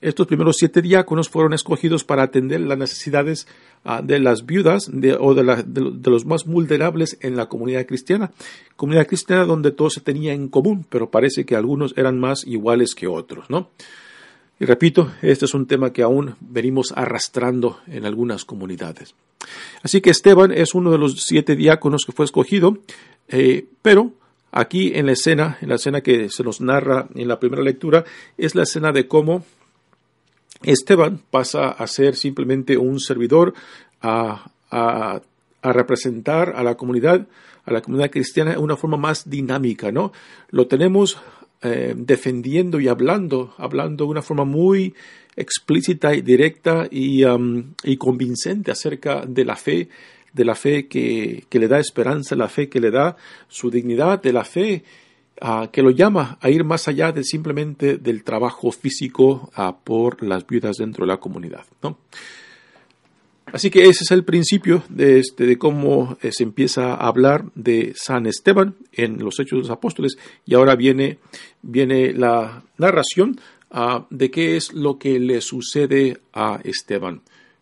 estos 0.00 0.26
primeros 0.26 0.56
siete 0.58 0.82
diáconos 0.82 1.28
fueron 1.28 1.52
escogidos 1.52 2.04
para 2.04 2.24
atender 2.24 2.60
las 2.60 2.78
necesidades 2.78 3.46
ah, 3.84 4.02
de 4.02 4.18
las 4.18 4.44
viudas 4.44 4.90
o 5.20 5.34
de, 5.34 5.64
de, 5.64 6.10
los 6.10 6.26
más 6.26 6.44
vulnerables 6.44 7.16
en 7.20 7.36
la 7.36 7.46
comunidad 7.46 7.86
cristiana. 7.86 8.32
Comunidad 8.76 9.06
cristiana 9.06 9.44
donde 9.44 9.70
todo 9.70 9.90
se 9.90 10.00
tenía 10.00 10.32
en 10.32 10.48
común, 10.48 10.84
pero 10.88 11.10
parece 11.10 11.44
que 11.44 11.54
algunos 11.54 11.94
eran 11.96 12.18
más 12.18 12.44
iguales 12.44 12.94
que 12.96 13.06
otros, 13.06 13.48
¿no? 13.48 13.70
Y 14.60 14.64
repito, 14.64 15.12
este 15.22 15.44
es 15.46 15.54
un 15.54 15.66
tema 15.66 15.92
que 15.92 16.02
aún 16.02 16.36
venimos 16.40 16.92
arrastrando 16.94 17.80
en 17.86 18.04
algunas 18.04 18.44
comunidades. 18.44 19.14
Así 19.82 20.00
que 20.00 20.10
Esteban 20.10 20.52
es 20.52 20.74
uno 20.74 20.90
de 20.92 20.98
los 20.98 21.22
siete 21.22 21.56
diáconos 21.56 22.04
que 22.04 22.12
fue 22.12 22.24
escogido, 22.24 22.78
eh, 23.28 23.66
pero 23.82 24.12
aquí 24.52 24.92
en 24.94 25.06
la 25.06 25.12
escena, 25.12 25.58
en 25.60 25.68
la 25.68 25.76
escena 25.76 26.00
que 26.00 26.28
se 26.28 26.44
nos 26.44 26.60
narra 26.60 27.08
en 27.14 27.26
la 27.26 27.40
primera 27.40 27.62
lectura, 27.62 28.04
es 28.38 28.54
la 28.54 28.62
escena 28.62 28.92
de 28.92 29.08
cómo 29.08 29.44
Esteban 30.62 31.20
pasa 31.30 31.70
a 31.70 31.86
ser 31.88 32.14
simplemente 32.14 32.76
un 32.76 33.00
servidor, 33.00 33.54
a, 34.00 34.50
a 35.62 35.72
representar 35.72 36.54
a 36.56 36.62
la 36.62 36.76
comunidad, 36.76 37.26
a 37.64 37.72
la 37.72 37.82
comunidad 37.82 38.10
cristiana 38.10 38.52
de 38.52 38.58
una 38.58 38.76
forma 38.76 38.96
más 38.96 39.28
dinámica, 39.28 39.92
¿no? 39.92 40.12
Lo 40.50 40.66
tenemos 40.66 41.20
eh, 41.62 41.94
defendiendo 41.96 42.80
y 42.80 42.88
hablando, 42.88 43.54
hablando 43.56 44.04
de 44.04 44.10
una 44.10 44.22
forma 44.22 44.44
muy 44.44 44.94
explícita 45.36 46.14
y 46.14 46.20
directa 46.20 46.86
y, 46.90 47.24
um, 47.24 47.74
y 47.84 47.96
convincente 47.96 48.70
acerca 48.70 49.24
de 49.26 49.44
la 49.44 49.56
fe, 49.56 49.88
de 50.32 50.44
la 50.44 50.54
fe 50.54 50.88
que, 50.88 51.44
que, 51.48 51.58
le 51.58 51.68
da 51.68 51.78
esperanza, 51.78 52.34
la 52.36 52.48
fe 52.48 52.68
que 52.68 52.80
le 52.80 52.90
da 52.90 53.16
su 53.48 53.70
dignidad, 53.70 54.20
de 54.20 54.32
la 54.32 54.44
fe 54.44 54.82
uh, 55.40 55.68
que 55.70 55.82
lo 55.82 55.90
llama 55.90 56.38
a 56.40 56.50
ir 56.50 56.64
más 56.64 56.88
allá 56.88 57.12
de 57.12 57.24
simplemente 57.24 57.98
del 57.98 58.24
trabajo 58.24 58.72
físico 58.72 59.50
uh, 59.56 59.72
por 59.84 60.22
las 60.22 60.46
viudas 60.46 60.76
dentro 60.76 61.04
de 61.04 61.12
la 61.12 61.18
comunidad. 61.18 61.64
¿no? 61.82 61.98
Así 63.46 63.70
que 63.70 63.86
ese 63.86 64.04
es 64.04 64.10
el 64.10 64.24
principio 64.24 64.82
de, 64.88 65.18
este, 65.18 65.58
cómo 65.58 66.16
eh, 66.22 66.32
se 66.32 66.42
empieza 66.42 66.94
a 66.94 67.08
hablar 67.08 67.44
de 67.54 67.92
San 67.96 68.26
Esteban 68.26 68.76
en 68.92 69.18
los 69.18 69.38
Hechos 69.40 69.58
de 69.58 69.62
los 69.62 69.70
Apóstoles 69.70 70.16
y 70.46 70.54
ahora 70.54 70.74
viene, 70.74 71.18
viene 71.60 72.12
la 72.12 72.62
narración 72.78 73.38
ah, 73.70 74.06
de 74.10 74.30
qué 74.30 74.56
es 74.56 74.72
lo 74.72 74.98
que 74.98 75.18
le 75.18 75.40
sucede 75.40 76.18
a 76.32 76.60
Esteban 76.64 77.20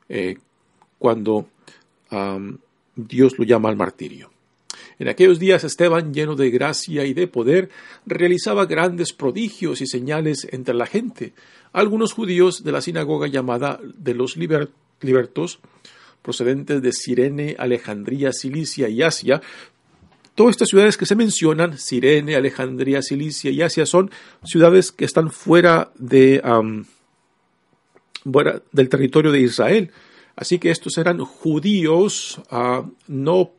eh, 0.08 0.38
cuando 0.99 1.49
Dios 2.96 3.38
lo 3.38 3.44
llama 3.44 3.68
al 3.68 3.76
martirio. 3.76 4.30
En 4.99 5.08
aquellos 5.08 5.38
días 5.38 5.64
Esteban, 5.64 6.12
lleno 6.12 6.34
de 6.34 6.50
gracia 6.50 7.06
y 7.06 7.14
de 7.14 7.26
poder, 7.26 7.70
realizaba 8.04 8.66
grandes 8.66 9.12
prodigios 9.12 9.80
y 9.80 9.87
señales 9.87 10.46
entre 10.50 10.75
la 10.75 10.87
gente. 10.87 11.32
Algunos 11.72 12.12
judíos 12.12 12.64
de 12.64 12.72
la 12.72 12.82
sinagoga 12.82 13.28
llamada 13.28 13.80
de 13.82 14.14
los 14.14 14.37
libertos 14.37 14.75
libertos 15.00 15.61
procedentes 16.23 16.83
de 16.83 16.92
Sirene, 16.92 17.57
Alejandría, 17.59 18.33
Cilicia 18.33 18.88
y 18.88 19.02
Asia. 19.02 19.40
Todas 20.35 20.52
estas 20.52 20.69
ciudades 20.69 20.97
que 20.97 21.07
se 21.07 21.16
mencionan, 21.16 21.78
Sirene, 21.78 22.37
Alejandría, 22.37 23.02
Cilicia 23.02 23.50
y 23.50 23.62
Asia, 23.62 23.87
son 23.87 24.11
ciudades 24.45 24.92
que 24.92 25.04
están 25.04 25.30
fuera, 25.30 25.92
de, 25.97 26.42
del 28.73 28.88
territorio 28.88 29.33
de 29.33 29.40
Israel. 29.40 29.90
Así 30.37 30.59
que 30.59 30.71
estos 30.71 30.97
eran 30.99 31.19
judíos, 31.19 32.40
ah, 32.50 32.87
no, 33.09 33.52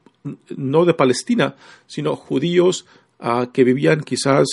no 0.56 0.86
de 0.86 0.94
Palestina, 0.94 1.56
sino 1.86 2.16
judíos 2.16 2.86
ah, 3.20 3.50
que 3.54 3.64
vivían 3.64 4.02
quizás, 4.02 4.48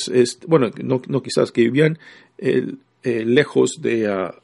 bueno, 0.47 0.71
no, 0.83 1.23
quizás, 1.23 1.53
que 1.53 1.63
vivían 1.63 1.99
eh, 2.37 2.75
eh, 3.03 3.25
lejos 3.25 3.81
de, 3.81 4.09
ah, 4.09 4.35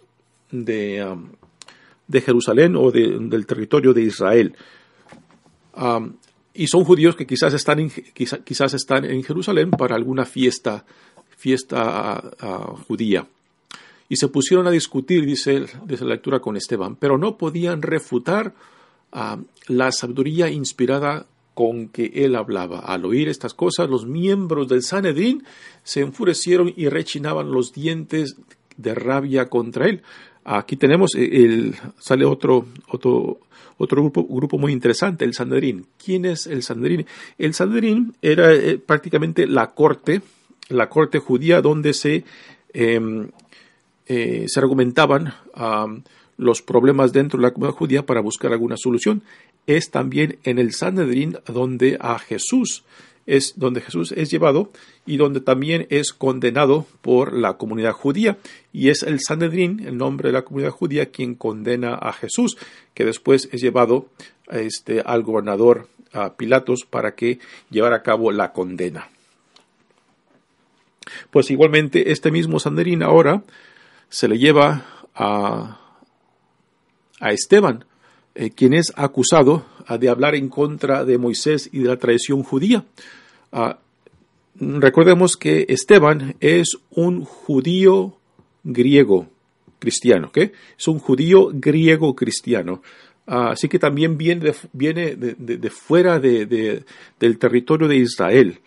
de 0.50 1.04
de 2.06 2.20
Jerusalén 2.20 2.76
o 2.76 2.90
del 2.90 3.46
territorio 3.46 3.92
de 3.92 4.02
Israel. 4.02 4.54
y 6.54 6.66
son 6.66 6.84
judíos 6.84 7.16
que 7.16 7.26
quizás 7.26 7.54
están, 7.54 7.80
en, 7.80 7.90
quizás, 7.90 8.74
están 8.74 9.04
en 9.04 9.22
Jerusalén 9.22 9.70
para 9.70 9.96
alguna 9.96 10.24
fiesta, 10.24 10.84
fiesta 11.36 12.22
judía. 12.86 13.26
Y 14.08 14.16
se 14.16 14.28
pusieron 14.28 14.66
a 14.66 14.70
discutir, 14.70 15.24
dice, 15.24 15.64
dice, 15.86 16.04
la 16.04 16.14
lectura 16.14 16.40
con 16.40 16.56
Esteban, 16.56 16.96
pero 16.96 17.18
no 17.18 17.36
podían 17.38 17.82
refutar 17.82 18.54
la 19.68 19.92
sabiduría 19.92 20.50
inspirada 20.50 21.26
con 21.54 21.88
que 21.88 22.10
él 22.14 22.34
hablaba. 22.34 22.80
Al 22.80 23.04
oír 23.04 23.28
estas 23.28 23.54
cosas, 23.54 23.88
los 23.88 24.06
miembros 24.06 24.68
del 24.68 24.82
Sanedrín 24.82 25.44
se 25.84 26.00
enfurecieron 26.00 26.72
y 26.76 26.88
rechinaban 26.88 27.50
los 27.50 27.72
dientes 27.72 28.36
de 28.76 28.94
rabia 28.94 29.48
contra 29.48 29.88
él. 29.88 30.02
Aquí 30.44 30.76
tenemos, 30.76 31.14
eh, 31.16 31.24
el, 31.32 31.74
sale 31.98 32.26
otro, 32.26 32.66
otro, 32.88 33.40
otro 33.78 34.02
grupo, 34.02 34.24
grupo 34.24 34.58
muy 34.58 34.72
interesante, 34.72 35.24
el 35.24 35.32
Sanedrín. 35.32 35.86
¿Quién 36.02 36.26
es 36.26 36.46
el 36.46 36.62
Sanedrín? 36.62 37.06
El 37.38 37.54
Sanedrín 37.54 38.14
era 38.20 38.52
eh, 38.52 38.78
prácticamente 38.78 39.46
la 39.46 39.70
corte, 39.70 40.20
la 40.68 40.90
corte 40.90 41.18
judía 41.18 41.62
donde 41.62 41.94
se, 41.94 42.24
em, 42.74 43.28
eh, 44.06 44.44
se 44.46 44.60
argumentaban 44.60 45.34
los 46.36 46.62
problemas 46.62 47.12
dentro 47.12 47.38
de 47.38 47.44
la 47.44 47.52
comunidad 47.52 47.76
judía 47.76 48.06
para 48.06 48.20
buscar 48.20 48.52
alguna 48.52 48.76
solución. 48.76 49.22
Es 49.66 49.90
también 49.90 50.38
en 50.44 50.58
el 50.58 50.72
Sanedrín 50.72 51.38
donde 51.46 51.96
a 52.00 52.18
Jesús 52.18 52.84
es 53.26 53.54
donde 53.56 53.80
Jesús 53.80 54.12
es 54.12 54.30
llevado 54.30 54.70
y 55.06 55.16
donde 55.16 55.40
también 55.40 55.86
es 55.90 56.12
condenado 56.12 56.86
por 57.00 57.32
la 57.32 57.54
comunidad 57.54 57.92
judía. 57.92 58.38
Y 58.72 58.90
es 58.90 59.02
el 59.02 59.20
Sanedrín, 59.20 59.80
el 59.86 59.96
nombre 59.96 60.28
de 60.28 60.34
la 60.34 60.42
comunidad 60.42 60.70
judía, 60.70 61.10
quien 61.10 61.34
condena 61.34 61.94
a 61.94 62.12
Jesús, 62.12 62.56
que 62.92 63.04
después 63.04 63.48
es 63.52 63.60
llevado 63.60 64.08
este, 64.48 65.00
al 65.00 65.22
gobernador 65.22 65.88
a 66.12 66.34
Pilatos 66.34 66.80
para 66.88 67.14
que 67.14 67.38
llevara 67.70 67.96
a 67.96 68.02
cabo 68.02 68.30
la 68.30 68.52
condena. 68.52 69.08
Pues 71.30 71.50
igualmente 71.50 72.12
este 72.12 72.30
mismo 72.30 72.58
Sanedrín 72.58 73.02
ahora 73.02 73.42
se 74.08 74.28
le 74.28 74.38
lleva 74.38 74.86
a, 75.14 75.80
a 77.20 77.32
Esteban, 77.32 77.84
eh, 78.34 78.50
quien 78.50 78.74
es 78.74 78.92
acusado 78.96 79.64
de 79.88 80.08
hablar 80.08 80.34
en 80.34 80.48
contra 80.48 81.04
de 81.04 81.18
Moisés 81.18 81.68
y 81.72 81.80
de 81.80 81.88
la 81.88 81.96
tradición 81.96 82.42
judía. 82.42 82.84
recordemos 84.56 85.36
que 85.36 85.66
Esteban 85.68 86.36
es 86.40 86.78
un 86.90 87.24
judío 87.24 88.16
griego 88.62 89.28
cristiano, 89.78 90.28
¿ok? 90.28 90.38
Es 90.78 90.88
un 90.88 90.98
judío 90.98 91.50
griego 91.52 92.14
cristiano. 92.14 92.82
así 93.26 93.68
que 93.68 93.78
también 93.78 94.18
viene 94.18 94.46
de, 94.46 94.54
viene 94.72 95.16
de, 95.16 95.70
fuera 95.70 96.18
del 96.18 97.38
territorio 97.38 97.88
de 97.88 97.96
Israel. 97.96 98.58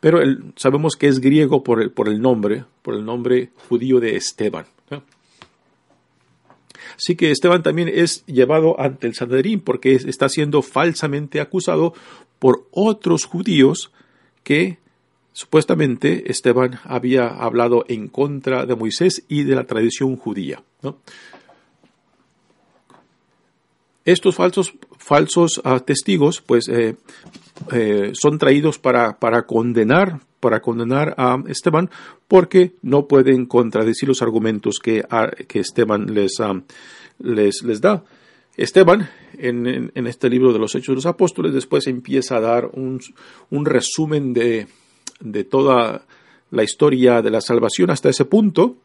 pero 0.00 0.18
sabemos 0.56 0.96
que 0.96 1.08
es 1.08 1.20
griego 1.20 1.62
por 1.62 1.82
el, 1.82 1.90
por 1.90 2.08
el 2.08 2.20
nombre, 2.20 2.64
por 2.82 2.94
el 2.94 3.04
nombre 3.04 3.50
judío 3.68 4.00
de 4.00 4.16
Esteban. 4.16 4.66
Así 6.96 7.16
que 7.16 7.30
Esteban 7.30 7.62
también 7.62 7.88
es 7.92 8.24
llevado 8.26 8.78
ante 8.80 9.06
el 9.06 9.14
Sanedrín 9.14 9.60
porque 9.60 9.94
está 9.94 10.28
siendo 10.28 10.62
falsamente 10.62 11.40
acusado 11.40 11.94
por 12.38 12.66
otros 12.70 13.24
judíos 13.24 13.92
que 14.42 14.78
supuestamente 15.32 16.30
Esteban 16.30 16.80
había 16.84 17.28
hablado 17.28 17.84
en 17.88 18.08
contra 18.08 18.66
de 18.66 18.74
Moisés 18.74 19.24
y 19.28 19.44
de 19.44 19.54
la 19.54 19.64
tradición 19.64 20.16
judía. 20.16 20.62
Estos 24.04 24.34
falsos, 24.34 24.74
falsos 24.98 25.60
ah, 25.64 25.80
testigos 25.80 26.40
pues 26.40 26.68
eh, 26.68 26.96
eh, 27.72 28.12
son 28.14 28.38
traídos 28.38 28.78
para, 28.78 29.18
para 29.18 29.46
condenar 29.46 30.20
para 30.42 30.60
condenar 30.60 31.14
a 31.18 31.40
Esteban 31.46 31.88
porque 32.26 32.72
no 32.82 33.06
pueden 33.06 33.46
contradecir 33.46 34.08
los 34.08 34.22
argumentos 34.22 34.80
que, 34.82 35.04
que 35.46 35.60
Esteban 35.60 36.12
les, 36.12 36.32
les, 37.20 37.62
les, 37.62 37.80
da. 37.80 38.02
Esteban, 38.56 39.08
en, 39.38 39.92
en, 39.94 40.06
este 40.08 40.28
libro 40.28 40.52
de 40.52 40.58
los 40.58 40.74
Hechos 40.74 40.88
de 40.88 40.94
los 40.96 41.06
Apóstoles, 41.06 41.54
después 41.54 41.86
empieza 41.86 42.38
a 42.38 42.40
dar 42.40 42.66
un, 42.72 43.00
un 43.50 43.64
resumen 43.64 44.32
de, 44.32 44.66
de, 45.20 45.44
toda 45.44 46.06
la 46.50 46.64
historia 46.64 47.22
de 47.22 47.30
la 47.30 47.40
salvación 47.40 47.90
hasta 47.90 48.08
ese 48.08 48.24
punto 48.24 48.78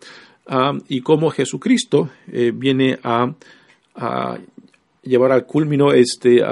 y 0.87 1.01
cómo 1.01 1.31
Jesucristo 1.31 2.11
eh, 2.31 2.51
viene 2.53 2.99
a, 3.03 3.33
a, 3.95 4.37
llevar 5.01 5.31
al 5.31 5.47
culmino 5.47 5.91
este, 5.91 6.43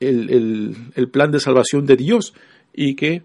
el, 0.00 0.30
el, 0.30 0.76
el 0.94 1.08
plan 1.10 1.30
de 1.30 1.40
salvación 1.40 1.84
de 1.84 1.96
Dios 1.96 2.32
y 2.72 2.94
que 2.94 3.22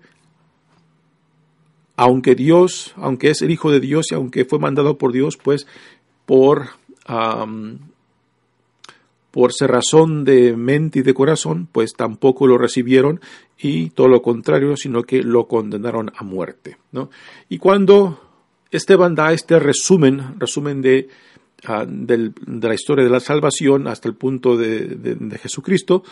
aunque 1.96 2.36
Dios, 2.36 2.94
aunque 2.96 3.30
es 3.30 3.42
el 3.42 3.52
Hijo 3.52 3.72
de 3.72 3.80
Dios 3.80 4.08
y 4.12 4.16
aunque 4.16 4.46
fue 4.46 4.60
mandado 4.60 4.98
por 4.98 5.12
Dios, 5.12 5.38
pues 5.38 5.68
por, 6.26 6.70
por 9.32 9.54
ser 9.54 9.72
razón 9.72 10.24
de 10.24 10.56
mente 10.56 11.00
y 11.00 11.02
de 11.04 11.14
corazón, 11.14 11.68
pues 11.72 11.94
tampoco 11.94 12.48
lo 12.48 12.58
recibieron 12.58 13.22
y 13.58 13.90
todo 13.92 14.08
lo 14.08 14.22
contrario, 14.22 14.76
sino 14.78 15.04
que 15.04 15.22
lo 15.22 15.48
condenaron 15.48 16.12
a 16.16 16.24
muerte. 16.24 16.78
¿no? 16.92 17.10
Y 17.50 17.58
cuando 17.58 18.20
Esteban 18.72 19.16
da 19.16 19.34
este 19.34 19.60
resumen, 19.60 20.40
resumen 20.40 20.82
de, 20.82 21.10
ah, 21.66 21.86
de 21.88 22.32
la 22.46 22.74
historia 22.74 23.04
de 23.04 23.12
la 23.12 23.20
salvación 23.20 23.88
hasta 23.88 24.08
el 24.08 24.16
punto 24.16 24.58
de, 24.58 25.38
Jesucristo, 25.42 26.04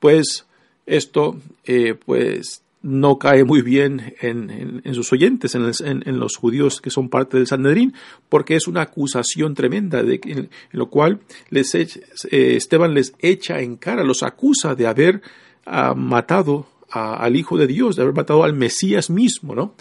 pues 0.00 0.46
esto 0.86 1.38
eh, 1.64 1.94
pues 1.94 2.62
no 2.86 3.18
cae 3.18 3.42
muy 3.42 3.62
bien 3.62 4.14
en, 4.20 4.94
sus 4.94 5.12
oyentes, 5.12 5.56
en, 5.56 6.18
los 6.20 6.36
judíos 6.36 6.80
que 6.80 6.90
son 6.90 7.08
parte 7.08 7.36
del 7.36 7.48
Sanedrín, 7.48 7.94
porque 8.28 8.54
es 8.54 8.68
una 8.68 8.82
acusación 8.82 9.54
tremenda, 9.54 10.04
de, 10.04 10.20
en, 10.24 10.50
lo 10.70 10.88
cual 10.88 11.18
eh, 11.50 12.56
Esteban 12.56 12.94
les 12.94 13.14
echa 13.18 13.60
en 13.60 13.76
cara, 13.76 14.04
los 14.04 14.22
acusa 14.22 14.76
de 14.76 14.86
haber 14.86 15.20
ah, 15.64 15.94
matado 15.94 16.68
al 16.88 17.34
Hijo 17.34 17.58
de 17.58 17.66
Dios, 17.66 17.96
de 17.96 18.02
haber 18.02 18.14
matado 18.14 18.44
al 18.44 18.52
Mesías 18.52 19.10
mismo, 19.10 19.54
¿no? 19.54 19.74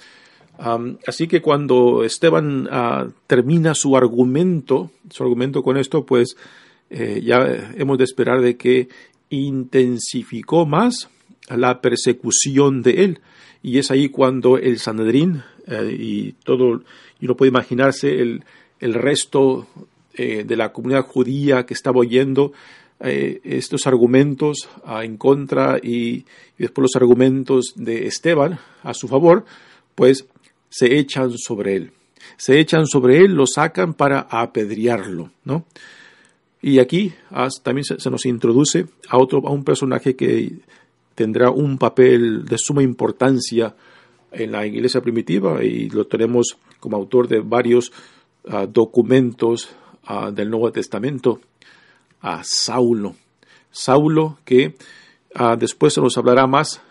así 1.06 1.28
que 1.28 1.42
cuando 1.42 2.06
Esteban 2.06 2.68
ah, 2.72 3.08
termina 3.28 3.76
su 3.76 3.96
argumento, 3.96 4.90
su 5.12 5.22
argumento 5.22 5.62
con 5.62 5.78
esto, 5.78 6.06
pues 6.06 6.38
eh, 6.90 7.22
ya 7.24 7.72
hemos 7.76 8.00
de 8.00 8.04
esperar 8.06 8.42
de 8.42 8.58
que 8.58 8.88
intensificó 9.30 10.66
más 10.66 11.10
la 11.50 11.82
persecución 11.82 12.82
de 12.82 13.04
él. 13.04 13.20
Y 13.62 13.80
es 13.80 13.92
ahí 13.92 14.10
cuando 14.10 14.58
el 14.58 14.80
Sanedrín 14.80 15.44
eh, 15.68 15.96
y 15.98 16.32
todo, 16.44 16.84
y 17.20 17.26
uno 17.26 17.36
puede 17.36 17.50
imaginarse 17.50 18.22
el, 18.22 18.44
el 18.80 18.94
resto 18.94 19.68
eh, 20.14 20.44
de 20.46 20.56
la 20.56 20.72
comunidad 20.72 21.06
judía 21.06 21.66
que 21.66 21.74
estaba 21.74 22.00
oyendo 22.00 22.54
eh, 23.02 23.42
estos 23.44 23.88
argumentos 23.88 24.70
en 25.02 25.18
contra 25.18 25.78
y, 25.82 26.26
después 26.58 26.84
los 26.84 26.96
argumentos 26.96 27.74
de 27.76 28.08
Esteban 28.08 28.58
a 28.84 28.94
su 28.94 29.10
favor, 29.10 29.44
pues 29.96 30.26
se 30.70 30.98
echan 30.98 31.38
sobre 31.38 31.76
él. 31.76 31.92
Se 32.38 32.60
echan 32.60 32.88
sobre 32.88 33.18
él, 33.18 33.34
lo 33.34 33.46
sacan 33.46 33.94
para 33.94 34.22
apedrearlo, 34.22 35.32
¿no? 35.44 35.66
Y 36.62 36.80
aquí 36.80 37.14
ah, 37.32 37.50
también 37.62 37.84
se, 37.84 38.00
se, 38.00 38.10
nos 38.10 38.26
introduce 38.26 38.86
a 39.10 39.18
otro, 39.18 39.46
a 39.46 39.52
un 39.52 39.64
personaje 39.64 40.16
que 40.16 40.54
tendrá 41.16 41.50
un 41.50 41.78
papel 41.78 42.46
de 42.46 42.58
suma 42.58 42.84
importancia 42.84 43.76
en 44.32 44.52
la 44.52 44.66
iglesia 44.66 45.02
primitiva 45.02 45.64
y 45.64 45.90
lo 45.90 46.06
tenemos 46.06 46.58
como 46.80 46.98
autor 46.98 47.28
de 47.28 47.40
varios 47.40 47.92
ah, 48.48 48.68
documentos 48.68 49.70
ah, 50.06 50.30
del 50.32 50.50
Nuevo 50.50 50.72
Testamento, 50.72 51.40
a 52.22 52.44
Saulo. 52.44 53.16
Saulo 53.72 54.40
que 54.46 54.76
ah, 55.34 55.56
después 55.58 55.94
se 55.94 56.02
nos 56.02 56.18
hablará 56.18 56.46
más 56.48 56.82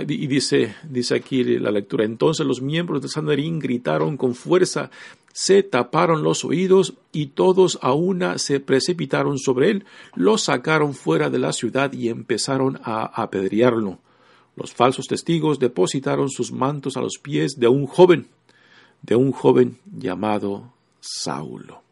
y 0.00 0.26
dice, 0.26 0.74
dice 0.82 1.14
aquí 1.14 1.44
la 1.44 1.70
lectura, 1.70 2.04
entonces 2.04 2.44
los 2.44 2.60
miembros 2.60 3.02
de 3.02 3.08
Sandarín 3.08 3.60
gritaron 3.60 4.16
con 4.16 4.34
fuerza, 4.34 4.90
se 5.36 5.62
taparon 5.62 6.22
los 6.22 6.46
oídos 6.46 6.94
y 7.12 7.26
todos 7.26 7.78
a 7.82 7.92
una 7.92 8.38
se 8.38 8.58
precipitaron 8.58 9.38
sobre 9.38 9.70
él, 9.70 9.84
lo 10.14 10.38
sacaron 10.38 10.94
fuera 10.94 11.28
de 11.28 11.38
la 11.38 11.52
ciudad 11.52 11.92
y 11.92 12.08
empezaron 12.08 12.80
a 12.82 13.04
apedrearlo. 13.22 13.98
Los 14.56 14.72
falsos 14.72 15.08
testigos 15.08 15.58
depositaron 15.58 16.30
sus 16.30 16.52
mantos 16.52 16.96
a 16.96 17.02
los 17.02 17.18
pies 17.18 17.60
de 17.60 17.68
un 17.68 17.86
joven, 17.86 18.28
de 19.02 19.14
un 19.14 19.30
joven 19.30 19.78
llamado 19.84 20.72
Saulo. 21.00 21.82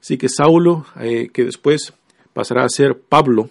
Así 0.00 0.16
que 0.16 0.28
Saulo, 0.28 0.86
eh, 1.00 1.30
que 1.32 1.46
después 1.46 1.94
pasará 2.32 2.62
a 2.62 2.68
ser 2.68 2.96
Pablo, 2.96 3.50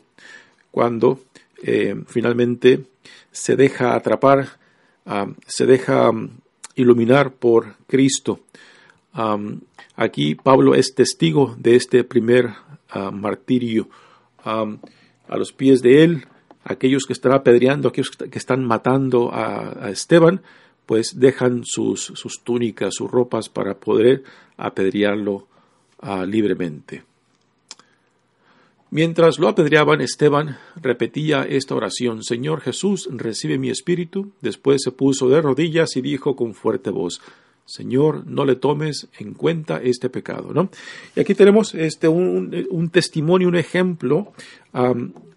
cuando 0.72 1.20
eh, 1.62 2.02
finalmente 2.08 2.86
se 3.30 3.58
deja 3.58 3.94
atrapar, 3.94 4.58
ah, 5.06 5.28
se 5.48 5.66
deja 5.66 6.14
mm, 6.14 6.30
iluminar 6.76 7.34
por 7.34 7.76
Cristo 7.88 8.40
aquí 9.96 10.36
Pablo 10.36 10.76
es 10.76 10.94
testigo 10.94 11.56
de 11.58 11.76
este 11.76 12.04
primer 12.04 12.50
ah, 12.90 13.12
martirio. 13.12 13.90
a 14.44 15.38
los 15.38 15.52
pies 15.54 15.82
de 15.82 16.04
él, 16.04 16.26
aquellos 16.64 17.06
que 17.06 17.14
están 17.14 17.34
apedreando, 17.34 17.90
aquellos 17.90 18.12
que 18.12 18.38
están 18.38 18.64
matando 18.64 19.32
a, 19.34 19.90
Esteban, 19.90 20.42
pues 20.86 21.20
dejan 21.20 21.64
sus, 21.66 22.12
sus, 22.16 22.44
túnicas, 22.44 22.94
sus 22.96 23.10
ropas 23.10 23.50
para 23.50 23.76
poder 23.76 24.24
apedrearlo 24.58 25.48
ah, 26.02 26.26
libremente. 26.26 27.04
Mientras 28.92 29.40
lo 29.40 29.48
apedreaban, 29.48 30.00
Esteban 30.00 30.58
repetía 30.76 31.44
esta 31.44 31.76
oración, 31.76 32.24
Señor 32.24 32.62
Jesús, 32.62 33.10
recibe 33.12 33.58
mi 33.58 33.70
espíritu. 33.70 34.32
Después 34.42 34.84
se 34.84 34.92
puso 34.92 35.28
de 35.28 35.42
rodillas 35.42 35.96
y 35.98 36.02
dijo 36.02 36.36
con 36.36 36.54
fuerte 36.54 36.92
voz, 36.92 37.20
Señor, 37.66 38.28
no 38.28 38.46
le 38.46 38.56
tomes 38.56 39.08
en 39.18 39.34
cuenta 39.34 39.82
este 39.82 40.10
pecado, 40.10 40.54
¿no? 40.54 40.70
Y 41.16 41.20
aquí 41.20 41.34
tenemos 41.34 41.74
este, 41.74 42.08
un, 42.08 42.90
testimonio, 42.92 43.48
un 43.48 43.56
ejemplo 43.56 44.34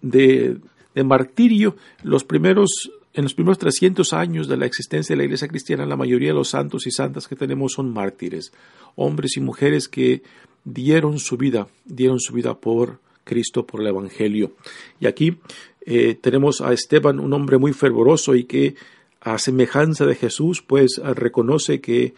de, 0.01 0.57
martirio. 1.03 1.75
Los 2.03 2.23
primeros, 2.23 2.91
en 3.13 3.23
los 3.23 3.33
primeros 3.33 3.57
300 3.57 4.13
años 4.13 4.47
de 4.47 4.57
la 4.57 4.67
existencia 4.67 5.13
de 5.13 5.17
la 5.17 5.23
Iglesia 5.23 5.47
cristiana, 5.47 5.87
la 5.87 5.95
mayoría 5.95 6.29
de 6.29 6.35
los 6.35 6.49
santos 6.49 6.85
y 6.85 6.91
santas 6.91 7.27
que 7.27 7.35
tenemos 7.35 7.73
son 7.73 7.91
mártires, 7.91 8.53
hombres 8.95 9.35
y 9.35 9.41
mujeres 9.41 9.87
que 9.87 10.21
dieron 10.63 11.17
su 11.17 11.35
vida, 11.35 11.67
dieron 11.85 12.19
su 12.19 12.33
vida 12.33 12.59
por 12.59 12.99
Cristo, 13.23 13.65
por 13.65 13.81
el 13.81 13.87
Evangelio. 13.87 14.53
Y 14.99 15.07
aquí 15.07 15.37
eh, 15.85 16.15
tenemos 16.21 16.61
a 16.61 16.73
Esteban, 16.73 17.19
un 17.19 17.33
hombre 17.33 17.57
muy 17.57 17.73
fervoroso 17.73 18.35
y 18.35 18.43
que 18.43 18.75
a 19.21 19.37
semejanza 19.37 20.05
de 20.05 20.15
Jesús, 20.15 20.61
pues 20.61 21.01
reconoce 21.03 21.81
que 21.81 22.13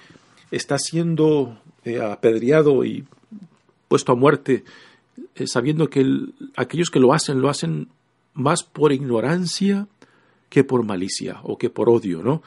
está 0.52 0.78
siendo 0.78 1.58
eh, 1.84 2.02
apedreado 2.02 2.84
y 2.86 3.06
puesto 3.88 4.12
a 4.12 4.16
muerte, 4.16 4.64
eh, 5.36 5.48
sabiendo 5.48 5.90
que 5.90 6.06
aquellos 6.56 6.90
que 6.90 7.00
lo 7.00 7.14
hacen, 7.14 7.42
lo 7.42 7.50
hacen 7.50 7.90
más 8.34 8.64
por 8.64 8.92
ignorancia 8.92 9.88
que 10.50 10.64
por 10.64 10.84
malicia 10.84 11.40
o 11.44 11.58
que 11.58 11.70
por 11.70 11.90
odio, 11.90 12.22
¿no? 12.24 12.44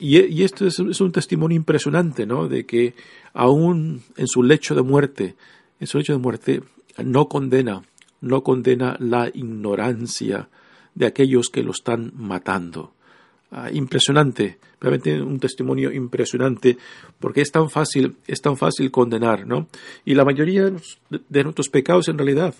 y, 0.00 0.42
esto 0.42 0.66
es, 0.66 0.78
un 0.80 1.12
testimonio 1.12 1.54
impresionante, 1.54 2.26
¿no? 2.26 2.48
De 2.48 2.66
que 2.66 2.94
aún 3.32 4.02
en 4.16 4.26
su 4.26 4.42
lecho 4.42 4.74
de 4.74 4.82
muerte, 4.82 5.36
en 5.78 5.86
su 5.86 5.98
lecho 5.98 6.14
de 6.14 6.18
muerte, 6.18 6.62
no 6.98 7.28
condena 7.28 7.82
no 8.20 8.42
condena 8.42 8.96
la 8.98 9.28
ignorancia 9.32 10.48
de 10.94 11.06
aquellos 11.06 11.48
que 11.48 11.62
lo 11.62 11.70
están 11.72 12.12
matando. 12.16 12.92
Ah, 13.58 13.70
impresionante, 13.72 14.58
realmente 14.78 15.18
un 15.18 15.40
testimonio 15.40 15.90
impresionante, 15.90 16.76
porque 17.18 17.40
es 17.40 17.50
tan 17.50 17.70
fácil, 17.70 18.16
es 18.26 18.42
tan 18.42 18.58
fácil 18.58 18.90
condenar, 18.90 19.46
¿no? 19.46 19.68
Y 20.04 20.12
la 20.14 20.26
mayoría 20.26 20.70
de 21.10 21.42
nuestros 21.42 21.70
pecados 21.70 22.06
en 22.08 22.18
realidad 22.18 22.54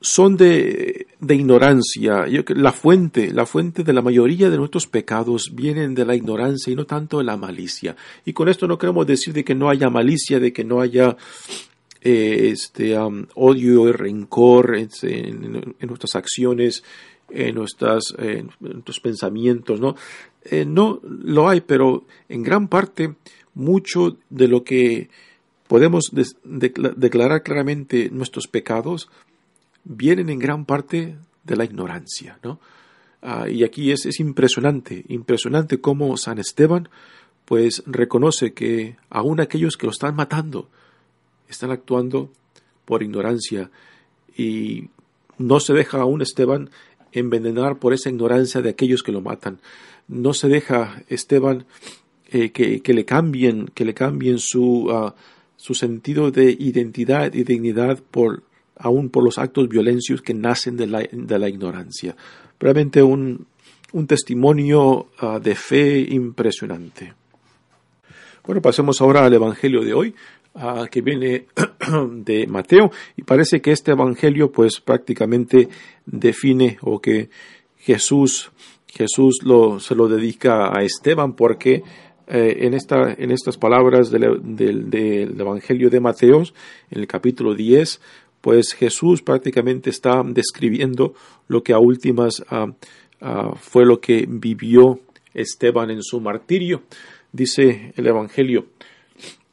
son 0.00 0.36
de, 0.36 1.06
de 1.20 1.34
ignorancia. 1.36 2.26
la 2.48 2.72
fuente, 2.72 3.32
la 3.32 3.46
fuente 3.46 3.84
de 3.84 3.92
la 3.92 4.02
mayoría 4.02 4.50
de 4.50 4.56
nuestros 4.56 4.88
pecados 4.88 5.52
vienen 5.54 5.94
de 5.94 6.04
la 6.04 6.16
ignorancia 6.16 6.72
y 6.72 6.74
no 6.74 6.84
tanto 6.84 7.18
de 7.18 7.24
la 7.24 7.36
malicia. 7.36 7.94
Y 8.24 8.32
con 8.32 8.48
esto 8.48 8.66
no 8.66 8.76
queremos 8.76 9.06
decir 9.06 9.32
de 9.32 9.44
que 9.44 9.54
no 9.54 9.70
haya 9.70 9.88
malicia, 9.88 10.40
de 10.40 10.52
que 10.52 10.64
no 10.64 10.80
haya 10.80 11.16
eh, 12.08 12.50
este 12.52 12.96
odio 13.34 13.88
y 13.88 13.92
rencor 13.92 14.76
en, 14.76 15.74
nuestras 15.80 16.14
acciones, 16.14 16.84
en, 17.30 17.54
nuestras, 17.54 18.14
en 18.18 18.50
nuestros 18.60 19.00
pensamientos, 19.00 19.80
¿no? 19.80 19.96
Eh, 20.44 20.64
no 20.64 21.00
lo 21.02 21.48
hay, 21.48 21.60
pero 21.60 22.04
en 22.28 22.42
gran 22.42 22.68
parte 22.68 23.14
mucho 23.54 24.16
de 24.30 24.48
lo 24.48 24.64
que 24.64 25.08
podemos 25.66 26.12
declarar 26.12 27.42
claramente 27.42 28.10
nuestros 28.10 28.46
pecados 28.46 29.08
vienen 29.84 30.28
en 30.28 30.38
gran 30.38 30.64
parte 30.64 31.16
de 31.44 31.56
la 31.56 31.64
ignorancia, 31.64 32.38
¿no? 32.42 32.60
Ah, 33.22 33.48
y 33.48 33.64
aquí 33.64 33.90
es, 33.90 34.06
es, 34.06 34.20
impresionante, 34.20 35.04
impresionante 35.08 35.80
cómo 35.80 36.16
San 36.16 36.38
Esteban 36.38 36.88
pues 37.44 37.82
reconoce 37.86 38.52
que 38.52 38.96
aún 39.08 39.40
aquellos 39.40 39.76
que 39.76 39.86
lo 39.86 39.92
están 39.92 40.14
matando 40.14 40.68
están 41.48 41.70
actuando 41.70 42.30
por 42.84 43.02
ignorancia 43.02 43.70
y 44.36 44.90
no 45.38 45.60
se 45.60 45.72
deja 45.72 46.00
aún 46.00 46.22
Esteban 46.22 46.70
envenenar 47.18 47.78
por 47.78 47.92
esa 47.92 48.10
ignorancia 48.10 48.62
de 48.62 48.70
aquellos 48.70 49.02
que 49.02 49.12
lo 49.12 49.20
matan. 49.20 49.60
No 50.08 50.34
se 50.34 50.48
deja 50.48 51.02
Esteban 51.08 51.66
eh, 52.30 52.50
que, 52.50 52.80
que, 52.80 52.94
le 52.94 53.04
cambien, 53.04 53.66
que 53.74 53.84
le 53.84 53.94
cambien 53.94 54.38
su, 54.38 54.88
ah, 54.90 55.14
su 55.56 55.74
sentido 55.74 56.30
de 56.30 56.56
identidad 56.58 57.32
y 57.34 57.44
dignidad 57.44 58.02
por 58.10 58.42
aún 58.78 59.08
por 59.08 59.24
los 59.24 59.38
actos 59.38 59.68
violencios 59.68 60.20
que 60.20 60.34
nacen 60.34 60.76
de 60.76 60.86
la, 60.86 61.08
de 61.10 61.38
la 61.38 61.48
ignorancia. 61.48 62.14
Realmente 62.60 63.02
un, 63.02 63.46
un 63.92 64.06
testimonio 64.06 65.08
ah, 65.18 65.40
de 65.42 65.54
fe 65.54 66.00
impresionante. 66.00 67.14
Bueno, 68.44 68.62
pasemos 68.62 69.00
ahora 69.00 69.24
al 69.24 69.34
Evangelio 69.34 69.82
de 69.82 69.94
hoy, 69.94 70.14
que 70.90 71.00
viene 71.00 71.46
de 72.10 72.46
Mateo, 72.46 72.90
y 73.16 73.22
parece 73.22 73.60
que 73.60 73.72
este 73.72 73.92
Evangelio 73.92 74.50
pues 74.50 74.80
prácticamente 74.80 75.68
define 76.04 76.78
o 76.82 77.00
que 77.00 77.30
Jesús, 77.78 78.50
Jesús 78.86 79.40
lo, 79.44 79.80
se 79.80 79.94
lo 79.94 80.08
dedica 80.08 80.76
a 80.76 80.82
Esteban 80.82 81.34
porque 81.34 81.82
eh, 82.26 82.56
en, 82.60 82.74
esta, 82.74 83.12
en 83.12 83.30
estas 83.30 83.56
palabras 83.56 84.10
del, 84.10 84.56
del, 84.56 85.40
Evangelio 85.40 85.90
de 85.90 86.00
Mateo, 86.00 86.42
en 86.90 87.00
el 87.00 87.06
capítulo 87.06 87.54
10, 87.54 88.00
pues 88.40 88.72
Jesús 88.72 89.22
prácticamente 89.22 89.90
está 89.90 90.22
describiendo 90.24 91.14
lo 91.48 91.62
que 91.62 91.72
a 91.72 91.78
últimas 91.78 92.44
fue 93.56 93.86
lo 93.86 94.00
que 94.00 94.26
vivió 94.28 95.00
Esteban 95.34 95.90
en 95.90 96.02
su 96.02 96.20
martirio. 96.20 96.82
Dice 97.32 97.92
el 97.96 98.06
Evangelio, 98.06 98.66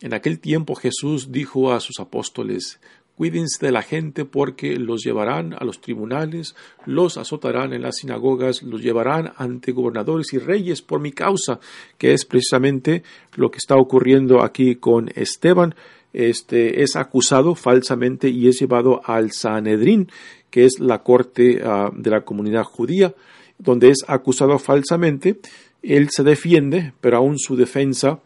en 0.03 0.13
aquel 0.13 0.39
tiempo 0.39 0.75
Jesús 0.75 1.31
dijo 1.31 1.71
a 1.71 1.79
sus 1.79 2.01
apóstoles, 2.01 2.81
Cuídense 3.15 3.65
de 3.65 3.71
la 3.71 3.83
gente 3.83 4.25
porque 4.25 4.75
los 4.75 5.03
llevarán 5.03 5.53
a 5.53 5.63
los 5.63 5.79
tribunales, 5.79 6.55
los 6.85 7.17
azotarán 7.17 7.71
en 7.71 7.83
las 7.83 7.97
sinagogas, 7.97 8.63
los 8.63 8.81
llevarán 8.81 9.31
ante 9.37 9.71
gobernadores 9.71 10.33
y 10.33 10.39
reyes 10.39 10.81
por 10.81 10.99
mi 10.99 11.11
causa, 11.11 11.59
que 11.97 12.11
es 12.13 12.25
precisamente 12.25 13.03
lo 13.35 13.49
que 13.49 13.59
está 13.59 13.75
ocurriendo 13.77 14.43
aquí 14.43 14.75
con 14.75 15.09
Esteban 15.15 15.75
este, 16.11 16.81
es 16.81 16.95
acusado 16.97 17.55
falsamente 17.55 18.27
y 18.29 18.49
es 18.49 18.59
llevado 18.59 18.99
al 19.05 19.31
Sanedrín, 19.31 20.09
que 20.49 20.65
es 20.65 20.79
la 20.79 21.01
corte 21.01 21.61
ah, 21.63 21.91
de 21.95 22.09
la 22.09 22.25
comunidad 22.25 22.63
judía, 22.63 23.13
donde 23.57 23.89
es 23.89 24.03
acusado 24.07 24.59
falsamente. 24.59 25.39
Él 25.81 26.09
se 26.09 26.23
defiende, 26.23 26.93
pero 26.99 27.17
aún 27.17 27.37
su 27.37 27.55
defensa 27.55 28.19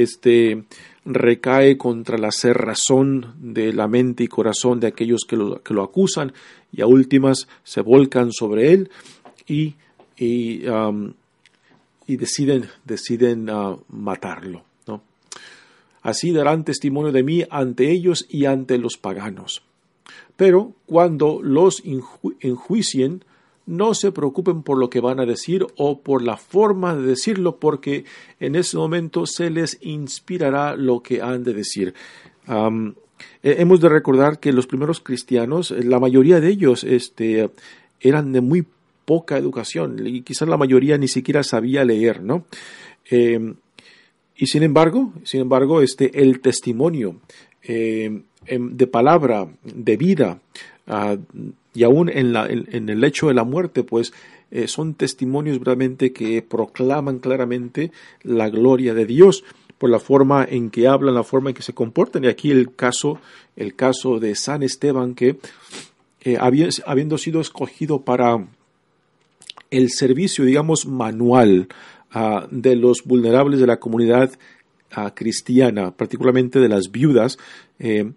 este, 0.00 0.64
recae 1.04 1.76
contra 1.76 2.18
la 2.18 2.30
cerrazón 2.30 3.34
de 3.38 3.72
la 3.72 3.88
mente 3.88 4.24
y 4.24 4.28
corazón 4.28 4.80
de 4.80 4.88
aquellos 4.88 5.24
que 5.26 5.36
lo, 5.36 5.62
que 5.62 5.74
lo 5.74 5.82
acusan 5.82 6.32
y 6.72 6.82
a 6.82 6.86
últimas 6.86 7.48
se 7.64 7.80
volcan 7.80 8.32
sobre 8.32 8.72
él 8.72 8.90
y, 9.46 9.74
y, 10.16 10.62
y 12.06 12.16
deciden, 12.16 12.68
deciden 12.84 13.48
ah, 13.50 13.76
matarlo. 13.88 14.64
Así 16.02 16.32
darán 16.32 16.64
testimonio 16.64 17.12
de 17.12 17.22
mí 17.22 17.44
ante 17.50 17.90
ellos 17.90 18.26
y 18.28 18.46
ante 18.46 18.78
los 18.78 18.96
paganos. 18.96 19.62
Pero 20.36 20.72
cuando 20.86 21.40
los 21.42 21.82
enjuicien, 22.40 23.22
no 23.70 23.94
se 23.94 24.10
preocupen 24.10 24.62
por 24.62 24.78
lo 24.78 24.90
que 24.90 25.00
van 25.00 25.20
a 25.20 25.26
decir 25.26 25.64
o 25.76 26.00
por 26.00 26.22
la 26.22 26.36
forma 26.36 26.96
de 26.96 27.06
decirlo, 27.06 27.56
porque 27.56 28.04
en 28.40 28.56
ese 28.56 28.76
momento 28.76 29.26
se 29.26 29.48
les 29.48 29.78
inspirará 29.80 30.74
lo 30.74 31.02
que 31.02 31.22
han 31.22 31.44
de 31.44 31.54
decir. 31.54 31.94
hemos 33.42 33.80
de 33.80 33.88
recordar 33.88 34.40
que 34.40 34.52
los 34.52 34.66
primeros 34.66 35.00
cristianos, 35.00 35.70
la 35.70 36.00
mayoría 36.00 36.40
de 36.40 36.48
ellos 36.48 36.82
este, 36.84 37.50
eran 38.00 38.32
de 38.32 38.40
muy 38.40 38.66
poca 39.04 39.38
educación 39.38 40.06
y 40.06 40.22
quizás 40.22 40.48
la 40.48 40.56
mayoría 40.56 40.98
ni 40.98 41.08
siquiera 41.08 41.42
sabía 41.42 41.84
leer, 41.84 42.22
¿no? 42.22 42.44
Em, 43.10 43.54
y 44.36 44.46
sin 44.46 44.62
embargo, 44.62 45.12
sin 45.24 45.40
embargo, 45.40 45.82
este, 45.82 46.22
el 46.22 46.40
testimonio 46.40 47.16
eh, 47.62 48.22
em, 48.46 48.76
de 48.76 48.86
palabra, 48.86 49.48
de 49.62 49.96
vida, 49.96 50.40
y 51.72 51.82
aún 51.84 52.08
en, 52.08 52.32
la, 52.32 52.46
en, 52.48 52.88
el 52.88 53.04
hecho 53.04 53.28
de 53.28 53.34
la 53.34 53.44
muerte, 53.44 53.84
pues 53.84 54.12
eh, 54.50 54.66
son 54.66 54.94
testimonios 54.94 55.60
realmente 55.60 56.12
que 56.12 56.42
proclaman 56.42 57.20
claramente 57.20 57.92
la 58.22 58.50
gloria 58.50 58.94
de 58.94 59.06
Dios 59.06 59.44
por 59.78 59.88
la 59.88 60.00
forma 60.00 60.44
en 60.48 60.70
que 60.70 60.88
hablan, 60.88 61.14
la 61.14 61.22
forma 61.22 61.50
en 61.50 61.56
que 61.56 61.62
se 61.62 61.74
comportan. 61.74 62.24
Y 62.24 62.26
aquí 62.26 62.50
el 62.50 62.74
caso, 62.74 63.20
el 63.56 63.74
caso 63.76 64.18
de 64.18 64.34
San 64.34 64.62
Esteban, 64.62 65.14
que 65.14 65.38
eh, 66.22 66.36
habiendo 66.38 67.18
sido 67.18 67.40
escogido 67.40 68.02
para 68.02 68.46
el 69.70 69.90
servicio, 69.90 70.44
digamos, 70.44 70.86
manual 70.86 71.68
Ah, 72.12 72.48
de 72.50 72.74
los 72.74 73.04
vulnerables 73.04 73.60
de 73.60 73.68
la 73.68 73.78
comunidad 73.78 74.32
ah, 74.90 75.14
cristiana, 75.14 75.92
particularmente 75.92 76.58
de 76.58 76.68
las 76.68 76.90
viudas, 76.90 77.38
eh, 77.78 78.10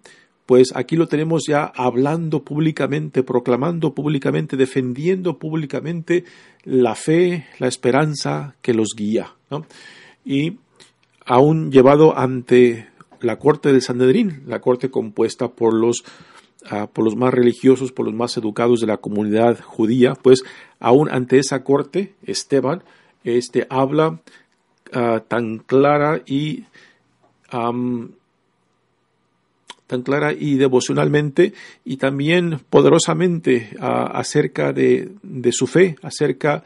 pues 0.46 0.72
aquí 0.74 0.96
lo 0.96 1.08
tenemos 1.08 1.44
ya 1.48 1.64
hablando 1.64 2.44
públicamente, 2.44 3.22
proclamando 3.22 3.94
públicamente, 3.94 4.56
defendiendo 4.56 5.38
públicamente 5.38 6.24
la 6.64 6.94
fe, 6.94 7.46
la 7.58 7.68
esperanza 7.68 8.54
que 8.60 8.74
los 8.74 8.90
guía. 8.96 9.34
Y 10.24 10.58
aún 11.24 11.70
llevado 11.70 12.18
ante 12.18 12.88
la 13.20 13.38
corte 13.38 13.72
de 13.72 13.80
Sanedrín, 13.80 14.42
la 14.46 14.60
corte 14.60 14.90
compuesta 14.90 15.48
por 15.48 15.72
los, 15.72 16.04
ah, 16.70 16.88
por 16.92 17.04
los 17.04 17.16
más 17.16 17.32
religiosos, 17.32 17.92
por 17.92 18.04
los 18.04 18.14
más 18.14 18.36
educados 18.36 18.80
de 18.80 18.86
la 18.86 18.98
comunidad 18.98 19.60
judía, 19.62 20.12
pues 20.14 20.42
aún 20.78 21.08
ante 21.10 21.38
esa 21.38 21.64
corte, 21.64 22.14
Esteban, 22.22 22.82
este, 23.24 23.66
habla 23.70 24.20
ah, 24.92 25.22
tan 25.26 25.58
clara 25.58 26.20
y 26.26 26.64
tan 29.86 30.02
clara 30.02 30.32
y 30.32 30.56
devocionalmente 30.56 31.52
y 31.84 31.96
también 31.96 32.60
poderosamente 32.70 33.70
ah, 33.80 34.10
acerca 34.14 34.72
de, 34.72 35.10
su 35.52 35.66
fe, 35.66 35.96
acerca 36.02 36.64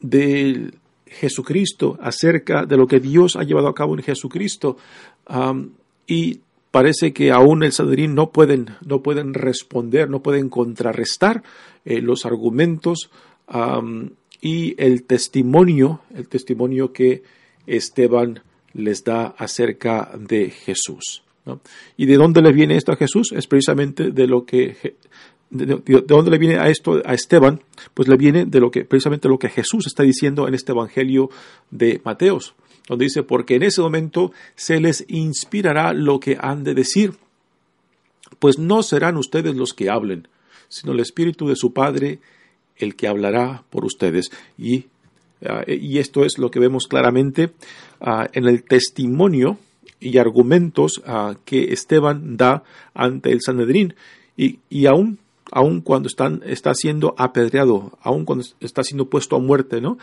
de 0.00 0.70
Jesucristo, 1.06 1.98
acerca 2.00 2.66
de 2.66 2.76
lo 2.76 2.86
que 2.86 3.00
Dios 3.00 3.36
ha 3.36 3.42
llevado 3.42 3.68
a 3.68 3.74
cabo 3.74 3.94
en 3.94 4.02
Jesucristo. 4.02 4.76
y 6.06 6.40
parece 6.70 7.12
que 7.12 7.30
aún 7.30 7.62
el 7.62 7.70
Sadrín 7.70 8.16
no 8.16 8.30
pueden, 8.30 8.70
no 8.84 9.00
pueden 9.00 9.32
responder, 9.32 10.10
no 10.10 10.22
pueden 10.22 10.48
contrarrestar 10.48 11.44
eh, 11.84 12.00
los 12.00 12.26
argumentos 12.26 13.10
y 14.40 14.74
el 14.82 15.04
testimonio, 15.04 16.00
el 16.14 16.28
testimonio 16.28 16.92
que 16.92 17.22
Esteban 17.66 18.40
les 18.74 19.04
da 19.04 19.34
acerca 19.38 20.10
de 20.18 20.50
Jesús. 20.50 21.22
¿Y 21.96 22.06
de 22.06 22.16
dónde 22.16 22.42
le 22.42 22.52
viene 22.52 22.76
esto 22.76 22.92
a 22.92 22.96
Jesús? 22.96 23.32
Es 23.32 23.46
precisamente 23.46 24.10
de 24.10 24.26
lo 24.26 24.44
que 24.44 24.96
de, 25.50 26.02
dónde 26.06 26.30
le 26.30 26.38
viene 26.38 26.58
a 26.58 26.68
esto 26.68 27.00
a 27.04 27.14
Esteban, 27.14 27.60
pues 27.92 28.08
le 28.08 28.16
viene 28.16 28.44
de 28.46 28.60
lo 28.60 28.70
que 28.70 28.84
precisamente 28.84 29.28
lo 29.28 29.38
que 29.38 29.50
Jesús 29.50 29.86
está 29.86 30.02
diciendo 30.02 30.48
en 30.48 30.54
este 30.54 30.72
evangelio 30.72 31.30
de 31.70 32.00
Mateos, 32.04 32.54
donde 32.88 33.04
dice, 33.04 33.22
porque 33.22 33.56
en 33.56 33.62
ese 33.62 33.82
momento 33.82 34.32
se 34.56 34.80
les 34.80 35.04
inspirará 35.08 35.92
lo 35.92 36.18
que 36.18 36.36
han 36.40 36.64
de 36.64 36.74
decir 36.74 37.12
pues 38.38 38.58
no 38.58 38.82
serán 38.82 39.16
ustedes 39.16 39.54
los 39.56 39.72
que 39.72 39.90
hablen, 39.90 40.28
sino 40.68 40.92
el 40.92 41.00
Espíritu 41.00 41.48
de 41.48 41.56
su 41.56 41.72
Padre 41.72 42.20
el 42.76 42.96
que 42.96 43.06
hablará 43.06 43.64
por 43.70 43.84
ustedes. 43.84 44.30
Y, 44.58 44.86
ah, 45.48 45.64
y 45.66 45.98
esto 45.98 46.24
es 46.24 46.38
lo 46.38 46.50
que 46.50 46.60
vemos 46.60 46.86
claramente 46.86 47.52
ah, 48.00 48.28
en 48.32 48.46
el 48.46 48.64
testimonio 48.64 49.58
y 50.00 50.18
argumentos 50.18 51.02
ah, 51.06 51.34
que 51.44 51.72
Esteban 51.72 52.36
da 52.36 52.62
ante 52.94 53.32
el 53.32 53.40
Sanedrín. 53.40 53.94
Y, 54.36 54.58
y 54.68 54.86
aún, 54.86 55.18
aún 55.52 55.80
cuando 55.80 56.08
están, 56.08 56.42
está 56.44 56.74
siendo 56.74 57.14
apedreado, 57.18 57.98
aún 58.02 58.24
cuando 58.24 58.44
está 58.60 58.82
siendo 58.82 59.08
puesto 59.08 59.36
a 59.36 59.40
muerte, 59.40 59.80
¿no? 59.80 59.98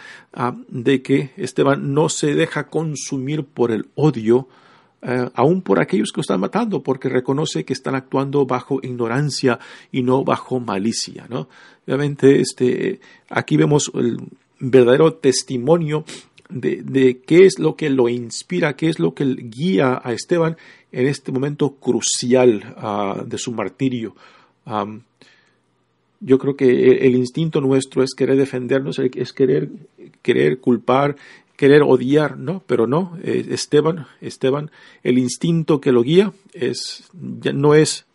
de 0.69 1.01
que 1.01 1.31
Esteban 1.37 1.93
no 1.93 2.07
se 2.09 2.33
deja 2.35 2.67
consumir 2.67 3.43
por 3.43 3.71
el 3.71 3.87
odio 3.95 4.47
eh, 5.03 5.29
aún 5.33 5.63
por 5.63 5.81
aquellos 5.81 6.11
que 6.11 6.19
lo 6.19 6.21
están 6.21 6.39
matando, 6.39 6.83
porque 6.83 7.09
reconoce 7.09 7.65
que 7.65 7.73
están 7.73 7.95
actuando 7.95 8.45
bajo 8.45 8.79
ignorancia 8.83 9.57
y 9.91 10.03
no 10.03 10.23
bajo 10.23 10.59
malicia. 10.59 11.25
¿no? 11.27 11.49
Obviamente, 11.87 12.39
este, 12.39 12.99
aquí 13.27 13.57
vemos 13.57 13.91
el 13.95 14.19
verdadero 14.61 15.13
testimonio 15.15 16.05
de, 16.49 16.81
de, 16.83 17.19
qué 17.19 17.45
es 17.45 17.59
lo 17.59 17.75
que 17.75 17.89
lo 17.89 18.09
inspira, 18.09 18.75
qué 18.75 18.89
es 18.89 18.99
lo 18.99 19.13
que 19.13 19.25
guía 19.25 19.99
a 20.03 20.13
Esteban 20.13 20.57
en 20.91 21.07
este 21.07 21.31
momento 21.31 21.75
crucial 21.75 22.75
uh, 22.77 23.25
de 23.25 23.37
su 23.37 23.51
martirio. 23.51 24.15
Yo 26.23 26.37
creo 26.37 26.55
que 26.55 26.67
el 27.07 27.15
instinto 27.15 27.61
nuestro 27.61 28.03
es 28.03 28.13
querer 28.15 28.37
defendernos, 28.37 28.99
es 28.99 29.33
querer, 29.33 29.69
querer 30.21 30.59
culpar, 30.59 31.15
querer 31.57 31.81
odiar, 31.81 32.37
¿no? 32.37 32.63
Pero 32.67 32.85
no, 32.85 33.17
eh, 33.23 33.47
Esteban, 33.49 34.05
Esteban, 34.21 34.69
el 35.03 35.17
instinto 35.17 35.81
que 35.81 35.91
lo 35.91 36.03
guía 36.03 36.31
es, 36.53 37.09
no 37.13 37.73
es 37.73 38.05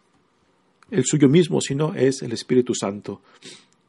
el 0.93 1.05
suyo 1.05 1.29
mismo, 1.29 1.61
sino 1.61 1.95
es 1.95 2.23
el 2.23 2.33
Espíritu 2.33 2.75
Santo, 2.75 3.21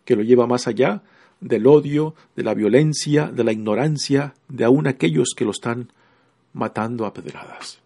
que 0.03 0.15
lo 0.15 0.23
lleva 0.23 0.47
más 0.47 0.67
allá 0.67 1.03
del 1.39 1.67
odio, 1.67 2.15
de 2.35 2.43
la 2.43 2.53
violencia, 2.53 3.27
de 3.27 3.43
la 3.43 3.51
ignorancia, 3.51 4.33
de 4.47 4.63
aún 4.63 4.87
aquellos 4.87 5.29
que 5.35 5.45
lo 5.45 5.51
están 5.51 5.91
matando 6.53 7.05
a 7.05 7.13
pedradas. 7.13 7.79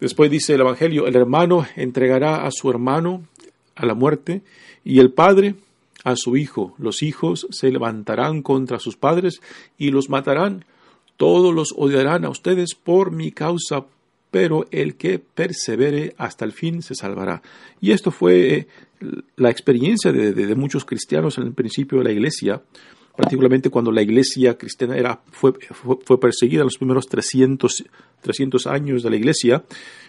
Después 0.00 0.30
dice 0.30 0.54
el 0.54 0.60
Evangelio, 0.60 1.06
el 1.06 1.16
hermano 1.16 1.66
entregará 1.76 2.46
a 2.46 2.50
su 2.50 2.70
hermano 2.70 3.24
a 3.74 3.86
la 3.86 3.94
muerte 3.94 4.42
y 4.84 5.00
el 5.00 5.12
padre 5.12 5.56
a 6.04 6.14
su 6.16 6.36
hijo. 6.36 6.74
Los 6.78 7.02
hijos 7.02 7.46
se 7.50 7.70
levantarán 7.70 8.42
contra 8.42 8.78
sus 8.78 8.96
padres 8.96 9.40
y 9.76 9.90
los 9.90 10.08
matarán. 10.08 10.64
Todos 11.16 11.52
los 11.52 11.74
odiarán 11.76 12.24
a 12.24 12.30
ustedes 12.30 12.74
por 12.74 13.10
mi 13.10 13.32
causa, 13.32 13.86
pero 14.30 14.66
el 14.70 14.96
que 14.96 15.18
persevere 15.18 16.14
hasta 16.18 16.44
el 16.44 16.52
fin 16.52 16.82
se 16.82 16.94
salvará. 16.94 17.42
Y 17.80 17.92
esto 17.92 18.10
fue 18.10 18.56
eh, 18.56 18.66
la 19.36 19.50
experiencia 19.50 20.12
de, 20.12 20.54
muchos 20.54 20.84
cristianos 20.84 21.38
en 21.38 21.44
el 21.44 21.52
principio 21.52 21.98
de 21.98 22.04
la 22.04 22.12
iglesia, 22.12 22.62
particularmente 23.16 23.70
cuando 23.70 23.90
la 23.90 24.02
iglesia 24.02 24.56
cristiana 24.56 24.96
era, 24.96 25.20
fue, 25.30 25.52
fue, 25.72 26.20
perseguida 26.20 26.60
en 26.60 26.66
los 26.66 26.76
primeros 26.76 27.06
300, 27.06 27.84
300, 28.20 28.66
años 28.66 29.02
de 29.02 29.10
la 29.10 29.16
iglesia. 29.16 29.64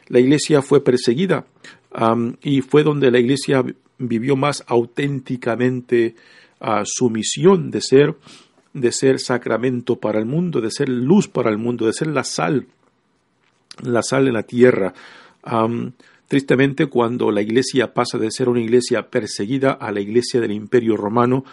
La 0.08 0.20
iglesia 0.20 0.62
fue 0.62 0.84
perseguida 0.84 1.46
y 2.44 2.62
fue 2.62 2.84
donde 2.84 3.12
la 3.12 3.20
iglesia 3.20 3.64
vivió 3.98 4.36
más 4.36 4.64
auténticamente 4.68 6.16
a 6.60 6.84
su 6.86 7.10
misión 7.10 7.72
de 7.72 7.82
ser, 7.82 8.16
de 8.74 8.92
ser 8.92 9.20
sacramento 9.20 9.96
para 9.96 10.20
el 10.20 10.26
mundo, 10.26 10.62
de 10.62 10.72
ser 10.72 10.90
luz 10.90 11.28
para 11.28 11.50
el 11.50 11.58
mundo, 11.58 11.86
de 11.86 11.94
ser 11.94 12.08
la 12.08 12.24
sal, 12.24 12.68
la 13.84 14.02
sal 14.04 14.28
en 14.28 14.34
la 14.34 14.44
tierra. 14.44 14.94
tristemente, 16.28 16.88
cuando 16.88 17.32
la 17.32 17.42
iglesia 17.42 17.94
pasa 17.94 18.18
de 18.18 18.32
ser 18.32 18.50
una 18.50 18.62
iglesia 18.62 19.10
perseguida 19.10 19.72
a 19.72 19.92
la 19.92 20.00
iglesia 20.00 20.40
del 20.40 20.52
imperio 20.52 20.96
romano, 20.96 21.44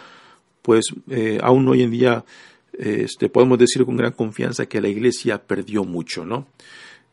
pues 0.61 0.85
eh, 1.09 1.39
aún 1.41 1.67
hoy 1.67 1.83
en 1.83 1.91
día 1.91 2.25
este, 2.77 3.29
podemos 3.29 3.57
decir 3.57 3.85
con 3.85 3.97
gran 3.97 4.11
confianza 4.11 4.67
que 4.67 4.81
la 4.81 4.87
iglesia 4.87 5.41
perdió 5.41 5.83
mucho, 5.83 6.25
¿no? 6.25 6.47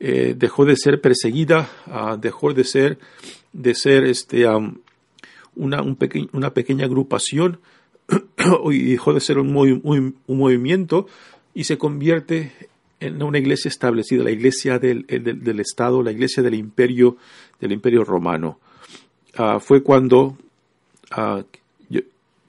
Eh, 0.00 0.34
dejó 0.36 0.64
de 0.64 0.76
ser 0.76 1.00
perseguida, 1.00 1.70
ah, 1.86 2.18
dejó 2.20 2.52
de 2.52 2.64
ser, 2.64 2.98
de 3.52 3.74
ser 3.74 4.04
este, 4.04 4.44
una, 5.54 5.82
una 6.32 6.52
pequeña 6.52 6.84
agrupación 6.84 7.60
y 8.70 8.82
dejó 8.90 9.14
de 9.14 9.20
ser 9.20 9.38
un, 9.38 9.56
un, 9.56 10.16
movimiento 10.26 11.06
y 11.54 11.64
se 11.64 11.78
convierte 11.78 12.52
en 13.00 13.22
una 13.22 13.38
iglesia 13.38 13.68
establecida, 13.68 14.24
la 14.24 14.30
iglesia 14.30 14.78
del, 14.78 15.06
del, 15.06 15.60
Estado, 15.60 16.02
la 16.02 16.12
iglesia 16.12 16.42
del 16.42 16.54
imperio, 16.54 17.16
del 17.60 17.72
imperio 17.72 18.04
romano. 18.04 18.58
Ah, 19.36 19.58
fue 19.60 19.82
cuando 19.82 20.36
ah, 21.10 21.42
yo, 21.88 22.00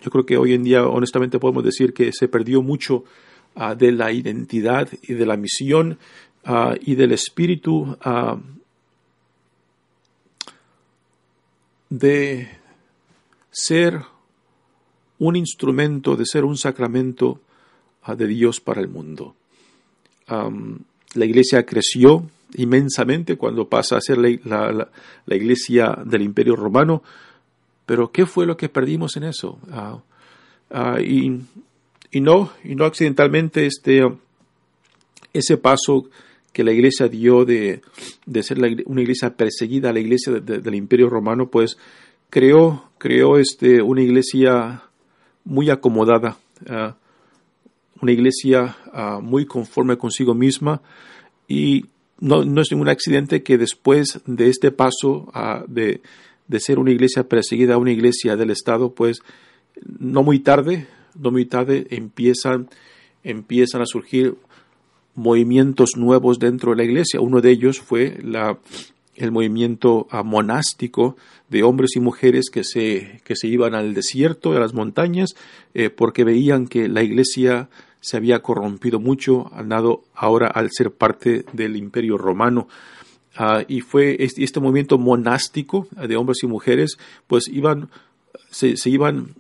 yo, 0.02 0.12
creo 0.12 0.26
que 0.26 0.38
hoy 0.38 0.54
en 0.54 0.64
día 0.64 0.86
honestamente 0.88 1.40
podemos 1.40 1.64
decir 1.64 1.94
que 1.94 2.12
se 2.14 2.28
perdió 2.28 2.62
mucho 2.62 3.04
ah, 3.56 3.76
de 3.76 3.92
la 3.92 4.12
identidad 4.12 4.90
y 5.02 5.14
de 5.14 5.26
la 5.26 5.38
misión 5.38 5.98
y 6.82 6.94
del 6.94 7.12
espíritu 7.12 7.98
de, 11.90 12.48
ser 13.50 14.00
un 15.18 15.36
instrumento, 15.36 16.16
de 16.16 16.26
ser 16.28 16.46
un 16.46 16.56
sacramento 16.56 17.42
de 18.16 18.28
Dios 18.28 18.62
para 18.62 18.80
el 18.80 18.90
mundo. 18.90 19.36
La 20.28 21.26
iglesia 21.26 21.66
creció 21.66 22.26
inmensamente 22.58 23.38
cuando 23.38 23.68
pasa 23.68 23.98
a 23.98 24.02
ser 24.02 24.18
la, 24.18 24.90
iglesia 25.28 25.98
del 26.06 26.22
imperio 26.22 26.56
romano, 26.56 27.04
pero 27.86 28.12
¿qué 28.12 28.26
fue 28.26 28.46
lo 28.46 28.58
que 28.58 28.70
perdimos 28.70 29.16
en 29.18 29.24
eso? 29.24 29.60
Ah, 29.72 30.00
ah, 30.72 31.02
y, 31.02 31.42
no, 32.20 32.52
y 32.64 32.76
no 32.76 32.86
accidentalmente 32.86 33.66
este, 33.66 34.02
ese 35.34 35.58
paso 35.58 36.10
que 36.54 36.64
la 36.64 36.72
iglesia 36.72 37.10
dio 37.10 37.44
de, 37.44 37.82
ser 38.42 38.58
una 38.86 39.02
iglesia 39.02 39.36
perseguida 39.36 39.90
a 39.90 39.94
la 39.94 40.00
iglesia 40.00 40.34
del 40.34 40.76
imperio 40.76 41.10
romano, 41.10 41.50
pues 41.50 41.78
creó, 42.30 42.90
creó 42.98 43.38
este, 43.38 43.82
una 43.82 44.02
iglesia 44.02 44.84
muy 45.44 45.70
acomodada, 45.70 46.38
ah, 46.70 46.96
una 48.02 48.12
iglesia 48.12 48.78
ah, 48.94 49.20
muy 49.22 49.46
conforme 49.46 49.98
consigo 49.98 50.34
misma 50.34 50.82
y 51.48 51.86
no, 52.20 52.44
no, 52.46 52.62
es 52.62 52.72
ningún 52.72 52.90
accidente 52.90 53.44
que 53.44 53.58
después 53.58 54.22
de 54.26 54.50
este 54.50 54.72
paso 54.72 55.30
ah, 55.34 55.64
de, 55.68 56.02
de, 56.48 56.60
ser 56.60 56.80
una 56.80 56.92
iglesia 56.92 57.28
perseguida 57.28 57.76
a 57.76 57.78
una 57.78 57.92
iglesia 57.92 58.36
del 58.36 58.52
Estado, 58.52 58.94
pues 58.94 59.20
no 60.00 60.24
muy 60.24 60.40
tarde, 60.40 60.88
no 61.20 61.32
muy 61.32 61.46
tarde 61.46 61.88
empiezan, 61.90 62.70
empiezan 63.24 63.82
a 63.82 63.86
surgir 63.86 64.36
movimientos 65.14 65.92
nuevos 65.98 66.40
dentro 66.40 66.72
de 66.72 66.78
la 66.78 66.84
iglesia. 66.84 67.22
Uno 67.22 67.42
de 67.42 67.52
ellos 67.52 67.80
fue 67.80 68.18
la, 68.22 68.60
el 69.16 69.32
movimiento 69.32 70.08
monástico 70.24 71.16
de 71.50 71.64
hombres 71.64 71.96
y 71.96 72.00
mujeres 72.00 72.50
que 72.52 72.64
se, 72.64 73.22
que 73.24 73.36
se 73.36 73.48
iban 73.48 73.76
al 73.76 73.94
desierto, 73.94 74.52
a 74.52 74.60
las 74.60 74.74
montañas, 74.74 75.36
eh, 75.74 75.90
porque 75.90 76.24
veían 76.24 76.68
que 76.68 76.88
la 76.88 77.04
iglesia 77.04 77.70
se 78.02 78.18
había 78.18 78.42
corrompido 78.42 79.00
mucho, 79.00 79.50
ahora 80.14 80.48
al 80.48 80.70
ser 80.72 80.92
parte 80.92 81.46
del 81.54 81.76
imperio 81.76 82.18
romano. 82.18 82.68
Ah, 83.36 83.64
y 83.68 83.82
fue 83.82 84.16
este, 84.20 84.44
este, 84.44 84.60
movimiento 84.60 84.98
monástico 84.98 85.88
de 85.92 86.16
hombres 86.16 86.44
y 86.44 86.48
mujeres, 86.48 86.98
pues 87.28 87.48
iban, 87.48 87.90
se, 88.50 88.78
se 88.78 88.90
iban 88.90 89.36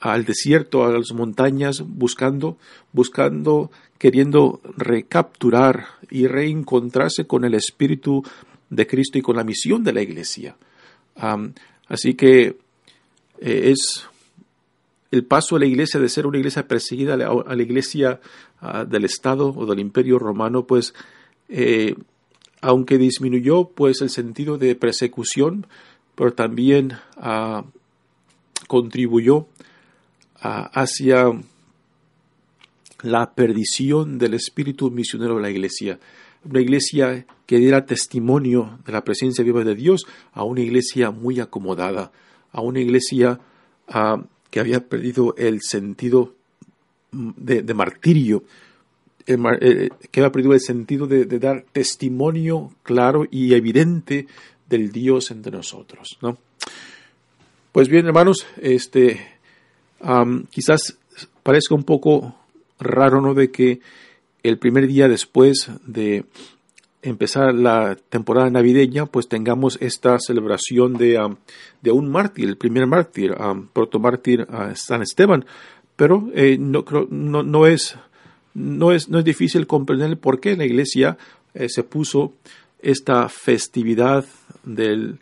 al 0.00 0.24
desierto, 0.24 0.84
a 0.84 0.92
las 0.92 1.12
montañas, 1.12 1.82
buscando, 1.86 2.56
buscando, 2.92 3.70
queriendo 3.98 4.60
recapturar 4.76 5.86
y 6.10 6.26
reencontrarse 6.26 7.26
con 7.26 7.44
el 7.44 7.54
espíritu 7.54 8.22
de 8.70 8.86
Cristo 8.86 9.18
y 9.18 9.22
con 9.22 9.36
la 9.36 9.44
misión 9.44 9.84
de 9.84 9.92
la 9.92 10.02
iglesia. 10.02 10.56
así 11.88 12.14
que 12.14 12.56
eh, 13.40 13.72
es 13.72 14.06
el 15.10 15.24
paso 15.24 15.56
a 15.56 15.58
la 15.60 15.66
iglesia 15.66 16.00
de 16.00 16.08
ser 16.08 16.26
una 16.26 16.38
iglesia 16.38 16.66
perseguida 16.66 17.14
a 17.14 17.16
la, 17.54 17.62
iglesia 17.62 18.20
ah, 18.60 18.84
del 18.84 19.04
Estado 19.04 19.54
o 19.54 19.66
del 19.66 19.78
Imperio 19.78 20.18
Romano, 20.18 20.66
pues 20.66 20.92
eh, 21.48 21.94
aunque 22.60 22.98
disminuyó 22.98 23.68
pues 23.68 24.00
el 24.00 24.10
sentido 24.10 24.58
de 24.58 24.74
persecución, 24.74 25.66
pero 26.14 26.32
también 26.32 26.94
ah, 27.16 27.64
contribuyó 28.66 29.46
ah, 30.40 30.70
hacia 30.72 31.26
la 33.02 33.34
perdición 33.34 34.18
del 34.18 34.34
espíritu 34.34 34.90
misionero 34.90 35.36
de 35.36 35.42
la 35.42 35.50
iglesia 35.50 36.00
una 36.44 36.60
iglesia 36.60 37.26
que 37.46 37.58
diera 37.58 37.86
testimonio 37.86 38.78
de 38.86 38.92
la 38.92 39.04
presencia 39.04 39.44
viva 39.44 39.64
de 39.64 39.74
Dios 39.74 40.06
a 40.32 40.44
una 40.44 40.60
iglesia 40.60 41.10
muy 41.10 41.40
acomodada, 41.40 42.10
a 42.52 42.60
una 42.60 42.80
iglesia 42.80 43.40
que 44.50 44.60
había 44.60 44.80
perdido 44.80 45.34
el 45.36 45.60
sentido 45.60 46.34
de, 47.12 47.74
martirio, 47.74 48.44
que 49.26 50.20
había 50.20 50.32
perdido 50.32 50.54
el 50.54 50.60
sentido 50.60 51.06
de, 51.06 51.26
dar 51.38 51.64
testimonio 51.72 52.72
claro 52.82 53.26
y 53.30 53.54
evidente 53.54 54.26
del 54.68 54.90
Dios 54.92 55.30
entre 55.30 55.52
nosotros, 55.52 56.18
¿no? 56.22 56.38
Pues 57.72 57.88
bien, 57.88 58.06
hermanos, 58.06 58.46
este, 58.62 59.20
quizás 60.50 60.96
parezca 61.42 61.74
un 61.74 61.82
poco 61.82 62.36
raro, 62.78 63.20
¿no? 63.20 63.34
De 63.34 63.50
que 63.50 63.80
el 64.44 64.58
primer 64.58 64.86
día 64.86 65.08
después 65.08 65.70
de 65.84 66.24
empezar 67.04 67.54
la 67.54 67.96
temporada 68.08 68.50
navideña, 68.50 69.06
pues 69.06 69.28
tengamos 69.28 69.78
esta 69.80 70.18
celebración 70.18 70.94
de, 70.94 71.36
de 71.82 71.90
un 71.90 72.10
mártir, 72.10 72.48
el 72.48 72.56
primer 72.56 72.86
mártir, 72.86 73.32
um, 73.32 73.68
protomártir 73.68 74.46
San 74.74 75.02
Esteban. 75.02 75.44
Pero 75.96 76.28
eh, 76.34 76.56
no, 76.58 76.84
no, 77.10 77.42
no, 77.42 77.66
es, 77.66 77.96
no, 78.54 78.92
es, 78.92 79.08
no 79.08 79.18
es 79.18 79.24
difícil 79.24 79.66
comprender 79.66 80.18
por 80.18 80.40
qué 80.40 80.56
la 80.56 80.64
iglesia 80.64 81.18
eh, 81.52 81.68
se 81.68 81.84
puso 81.84 82.32
esta 82.80 83.28
festividad 83.28 84.24
del 84.64 85.18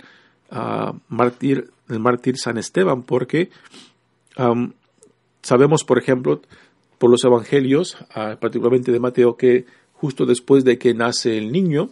uh, 0.50 0.96
mártir, 1.08 1.70
el 1.88 1.98
mártir 1.98 2.38
San 2.38 2.58
Esteban, 2.58 3.02
porque 3.02 3.50
um, 4.38 4.72
sabemos, 5.42 5.84
por 5.84 5.98
ejemplo, 5.98 6.40
por 6.98 7.10
los 7.10 7.22
evangelios, 7.24 7.98
uh, 8.16 8.36
particularmente 8.38 8.92
de 8.92 9.00
Mateo, 9.00 9.36
que 9.36 9.66
justo 10.02 10.26
después 10.26 10.64
de 10.64 10.78
que 10.78 10.94
nace 10.94 11.38
el 11.38 11.52
niño, 11.52 11.90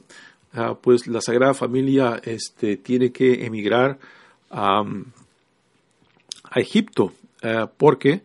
uh, 0.56 0.74
pues 0.80 1.06
la 1.06 1.20
Sagrada 1.20 1.54
Familia 1.54 2.20
este, 2.24 2.76
tiene 2.76 3.12
que 3.12 3.46
emigrar 3.46 4.00
a, 4.50 4.82
Egipto, 6.56 7.12
porque 7.76 8.22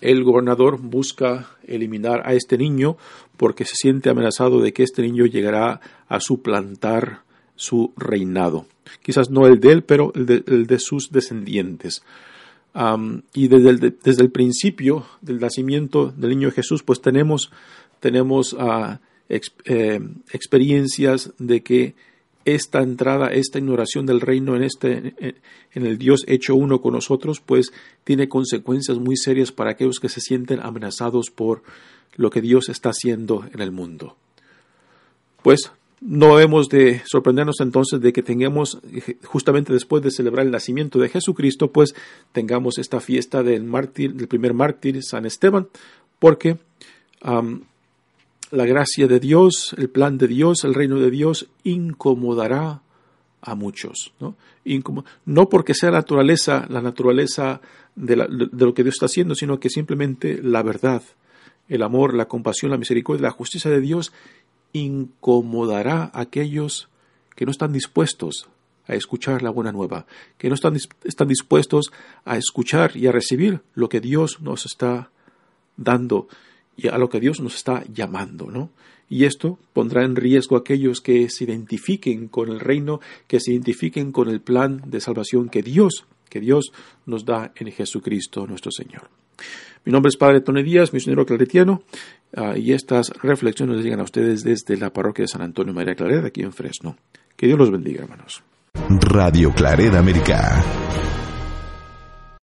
el 0.00 0.22
gobernador 0.22 0.78
busca 0.80 1.50
eliminar 1.66 2.22
a 2.24 2.34
este 2.34 2.56
niño 2.56 2.96
porque 3.36 3.64
se 3.64 3.74
siente 3.74 4.08
amenazado 4.08 4.60
de 4.60 4.72
que 4.72 4.84
este 4.84 5.02
niño 5.02 5.26
llegará 5.26 5.80
a 6.08 6.20
suplantar 6.20 7.22
su 7.56 7.92
reinado. 7.96 8.66
Quizás 9.02 9.30
no 9.30 9.46
el 9.46 9.58
de 9.58 9.72
él, 9.72 9.82
pero 9.82 10.12
el 10.14 10.66
de, 10.66 10.78
sus 10.78 11.10
descendientes. 11.10 12.02
y 13.34 13.48
desde 13.48 13.70
el, 13.70 13.98
desde 14.02 14.22
el, 14.22 14.30
principio 14.30 15.06
del 15.20 15.40
nacimiento 15.40 16.12
del 16.16 16.30
niño 16.30 16.52
Jesús, 16.52 16.84
pues 16.84 17.00
tenemos, 17.00 17.50
tenemos 18.00 18.56
ah, 18.58 19.00
eh, 19.28 20.00
experiencias 20.32 21.32
de 21.38 21.62
que 21.62 21.94
esta 22.44 22.80
entrada, 22.80 23.28
esta 23.28 23.58
ignoración 23.58 24.06
del 24.06 24.20
reino 24.20 24.56
en 24.56 24.62
este, 24.62 25.14
en 25.74 25.86
el 25.86 25.98
Dios 25.98 26.24
hecho 26.26 26.54
uno 26.54 26.80
con 26.80 26.94
nosotros, 26.94 27.40
pues 27.40 27.72
tiene 28.04 28.28
consecuencias 28.28 28.98
muy 28.98 29.16
serias 29.16 29.52
para 29.52 29.72
aquellos 29.72 30.00
que 30.00 30.08
se 30.08 30.20
sienten 30.20 30.60
amenazados 30.60 31.30
por 31.30 31.62
lo 32.16 32.30
que 32.30 32.40
Dios 32.40 32.70
está 32.70 32.90
haciendo 32.90 33.44
en 33.52 33.60
el 33.60 33.70
mundo. 33.70 34.16
Pues 35.42 35.70
no 36.00 36.38
hemos 36.38 36.68
de 36.68 37.02
sorprendernos 37.04 37.60
entonces 37.60 38.00
de 38.00 38.12
que 38.12 38.22
tengamos, 38.22 38.78
justamente 39.24 39.72
después 39.72 40.02
de 40.02 40.10
celebrar 40.10 40.46
el 40.46 40.52
nacimiento 40.52 40.98
de 40.98 41.08
Jesucristo, 41.08 41.72
pues 41.72 41.94
tengamos 42.32 42.78
esta 42.78 43.00
fiesta 43.00 43.42
del 43.42 43.64
mártir, 43.64 44.14
del 44.14 44.28
primer 44.28 44.54
mártir, 44.54 45.02
San 45.02 45.26
Esteban, 45.26 45.68
porque 46.18 46.58
la 48.50 48.66
gracia 48.66 49.06
de 49.06 49.20
Dios, 49.20 49.74
el 49.76 49.90
plan 49.90 50.18
de 50.18 50.28
Dios, 50.28 50.64
el 50.64 50.74
reino 50.74 50.98
de 50.98 51.10
Dios 51.10 51.48
incomodará 51.64 52.82
a 53.40 53.54
muchos, 53.54 54.12
¿no? 54.20 54.34
no 55.24 55.48
porque 55.48 55.74
sea 55.74 55.90
naturaleza, 55.90 56.66
la 56.68 56.80
naturaleza 56.80 57.60
de, 57.94 58.16
lo 58.16 58.74
que 58.74 58.82
Dios 58.82 58.96
está 58.96 59.06
haciendo, 59.06 59.34
sino 59.34 59.60
que 59.60 59.70
simplemente 59.70 60.40
la 60.42 60.62
verdad, 60.62 61.02
el 61.68 61.82
amor, 61.82 62.14
la 62.14 62.26
compasión, 62.26 62.70
la 62.70 62.78
misericordia, 62.78 63.22
la 63.22 63.30
justicia 63.30 63.70
de 63.70 63.80
Dios 63.80 64.12
incomodará 64.72 66.10
a 66.12 66.20
aquellos 66.20 66.88
que 67.34 67.44
no 67.44 67.50
están 67.50 67.72
dispuestos 67.72 68.48
a 68.86 68.94
escuchar 68.94 69.42
la 69.42 69.50
buena 69.50 69.70
nueva, 69.70 70.06
que 70.38 70.48
no 70.48 70.54
están, 70.54 70.76
están 71.04 71.28
dispuestos 71.28 71.92
a 72.24 72.36
escuchar 72.36 72.96
y 72.96 73.06
a 73.06 73.12
recibir 73.12 73.60
lo 73.74 73.88
que 73.88 74.00
Dios 74.00 74.40
nos 74.40 74.66
está 74.66 75.10
dando 75.76 76.28
y 76.78 76.88
a 76.88 76.96
lo 76.96 77.10
que 77.10 77.20
Dios 77.20 77.40
nos 77.40 77.56
está 77.56 77.82
llamando, 77.92 78.50
¿no? 78.50 78.70
Y 79.10 79.24
esto 79.24 79.58
pondrá 79.72 80.04
en 80.04 80.16
riesgo 80.16 80.56
a 80.56 80.60
aquellos 80.60 81.00
que 81.00 81.28
se 81.28 81.44
identifiquen 81.44 82.28
con 82.28 82.50
el 82.50 82.60
reino, 82.60 83.00
que 83.26 83.40
se 83.40 83.52
identifiquen 83.52 84.12
con 84.12 84.28
el 84.28 84.40
plan 84.40 84.82
de 84.86 85.00
salvación 85.00 85.48
que 85.48 85.62
Dios, 85.62 86.04
que 86.28 86.40
Dios 86.40 86.70
nos 87.04 87.24
da 87.24 87.52
en 87.56 87.72
Jesucristo 87.72 88.46
nuestro 88.46 88.70
Señor. 88.70 89.08
Mi 89.84 89.92
nombre 89.92 90.08
es 90.10 90.16
Padre 90.16 90.40
Tony 90.40 90.62
Díaz, 90.62 90.92
misionero 90.92 91.24
claretiano, 91.24 91.82
uh, 92.36 92.56
y 92.56 92.72
estas 92.72 93.10
reflexiones 93.22 93.76
les 93.76 93.84
llegan 93.84 94.00
a 94.00 94.04
ustedes 94.04 94.44
desde 94.44 94.76
la 94.76 94.92
parroquia 94.92 95.24
de 95.24 95.28
San 95.28 95.42
Antonio 95.42 95.72
María 95.72 95.94
Clareda, 95.94 96.28
aquí 96.28 96.42
en 96.42 96.52
Fresno. 96.52 96.96
Que 97.36 97.46
Dios 97.46 97.58
los 97.58 97.70
bendiga, 97.70 98.02
hermanos. 98.02 98.42
Radio 98.74 99.52
Clareda 99.52 99.98
América. 99.98 100.62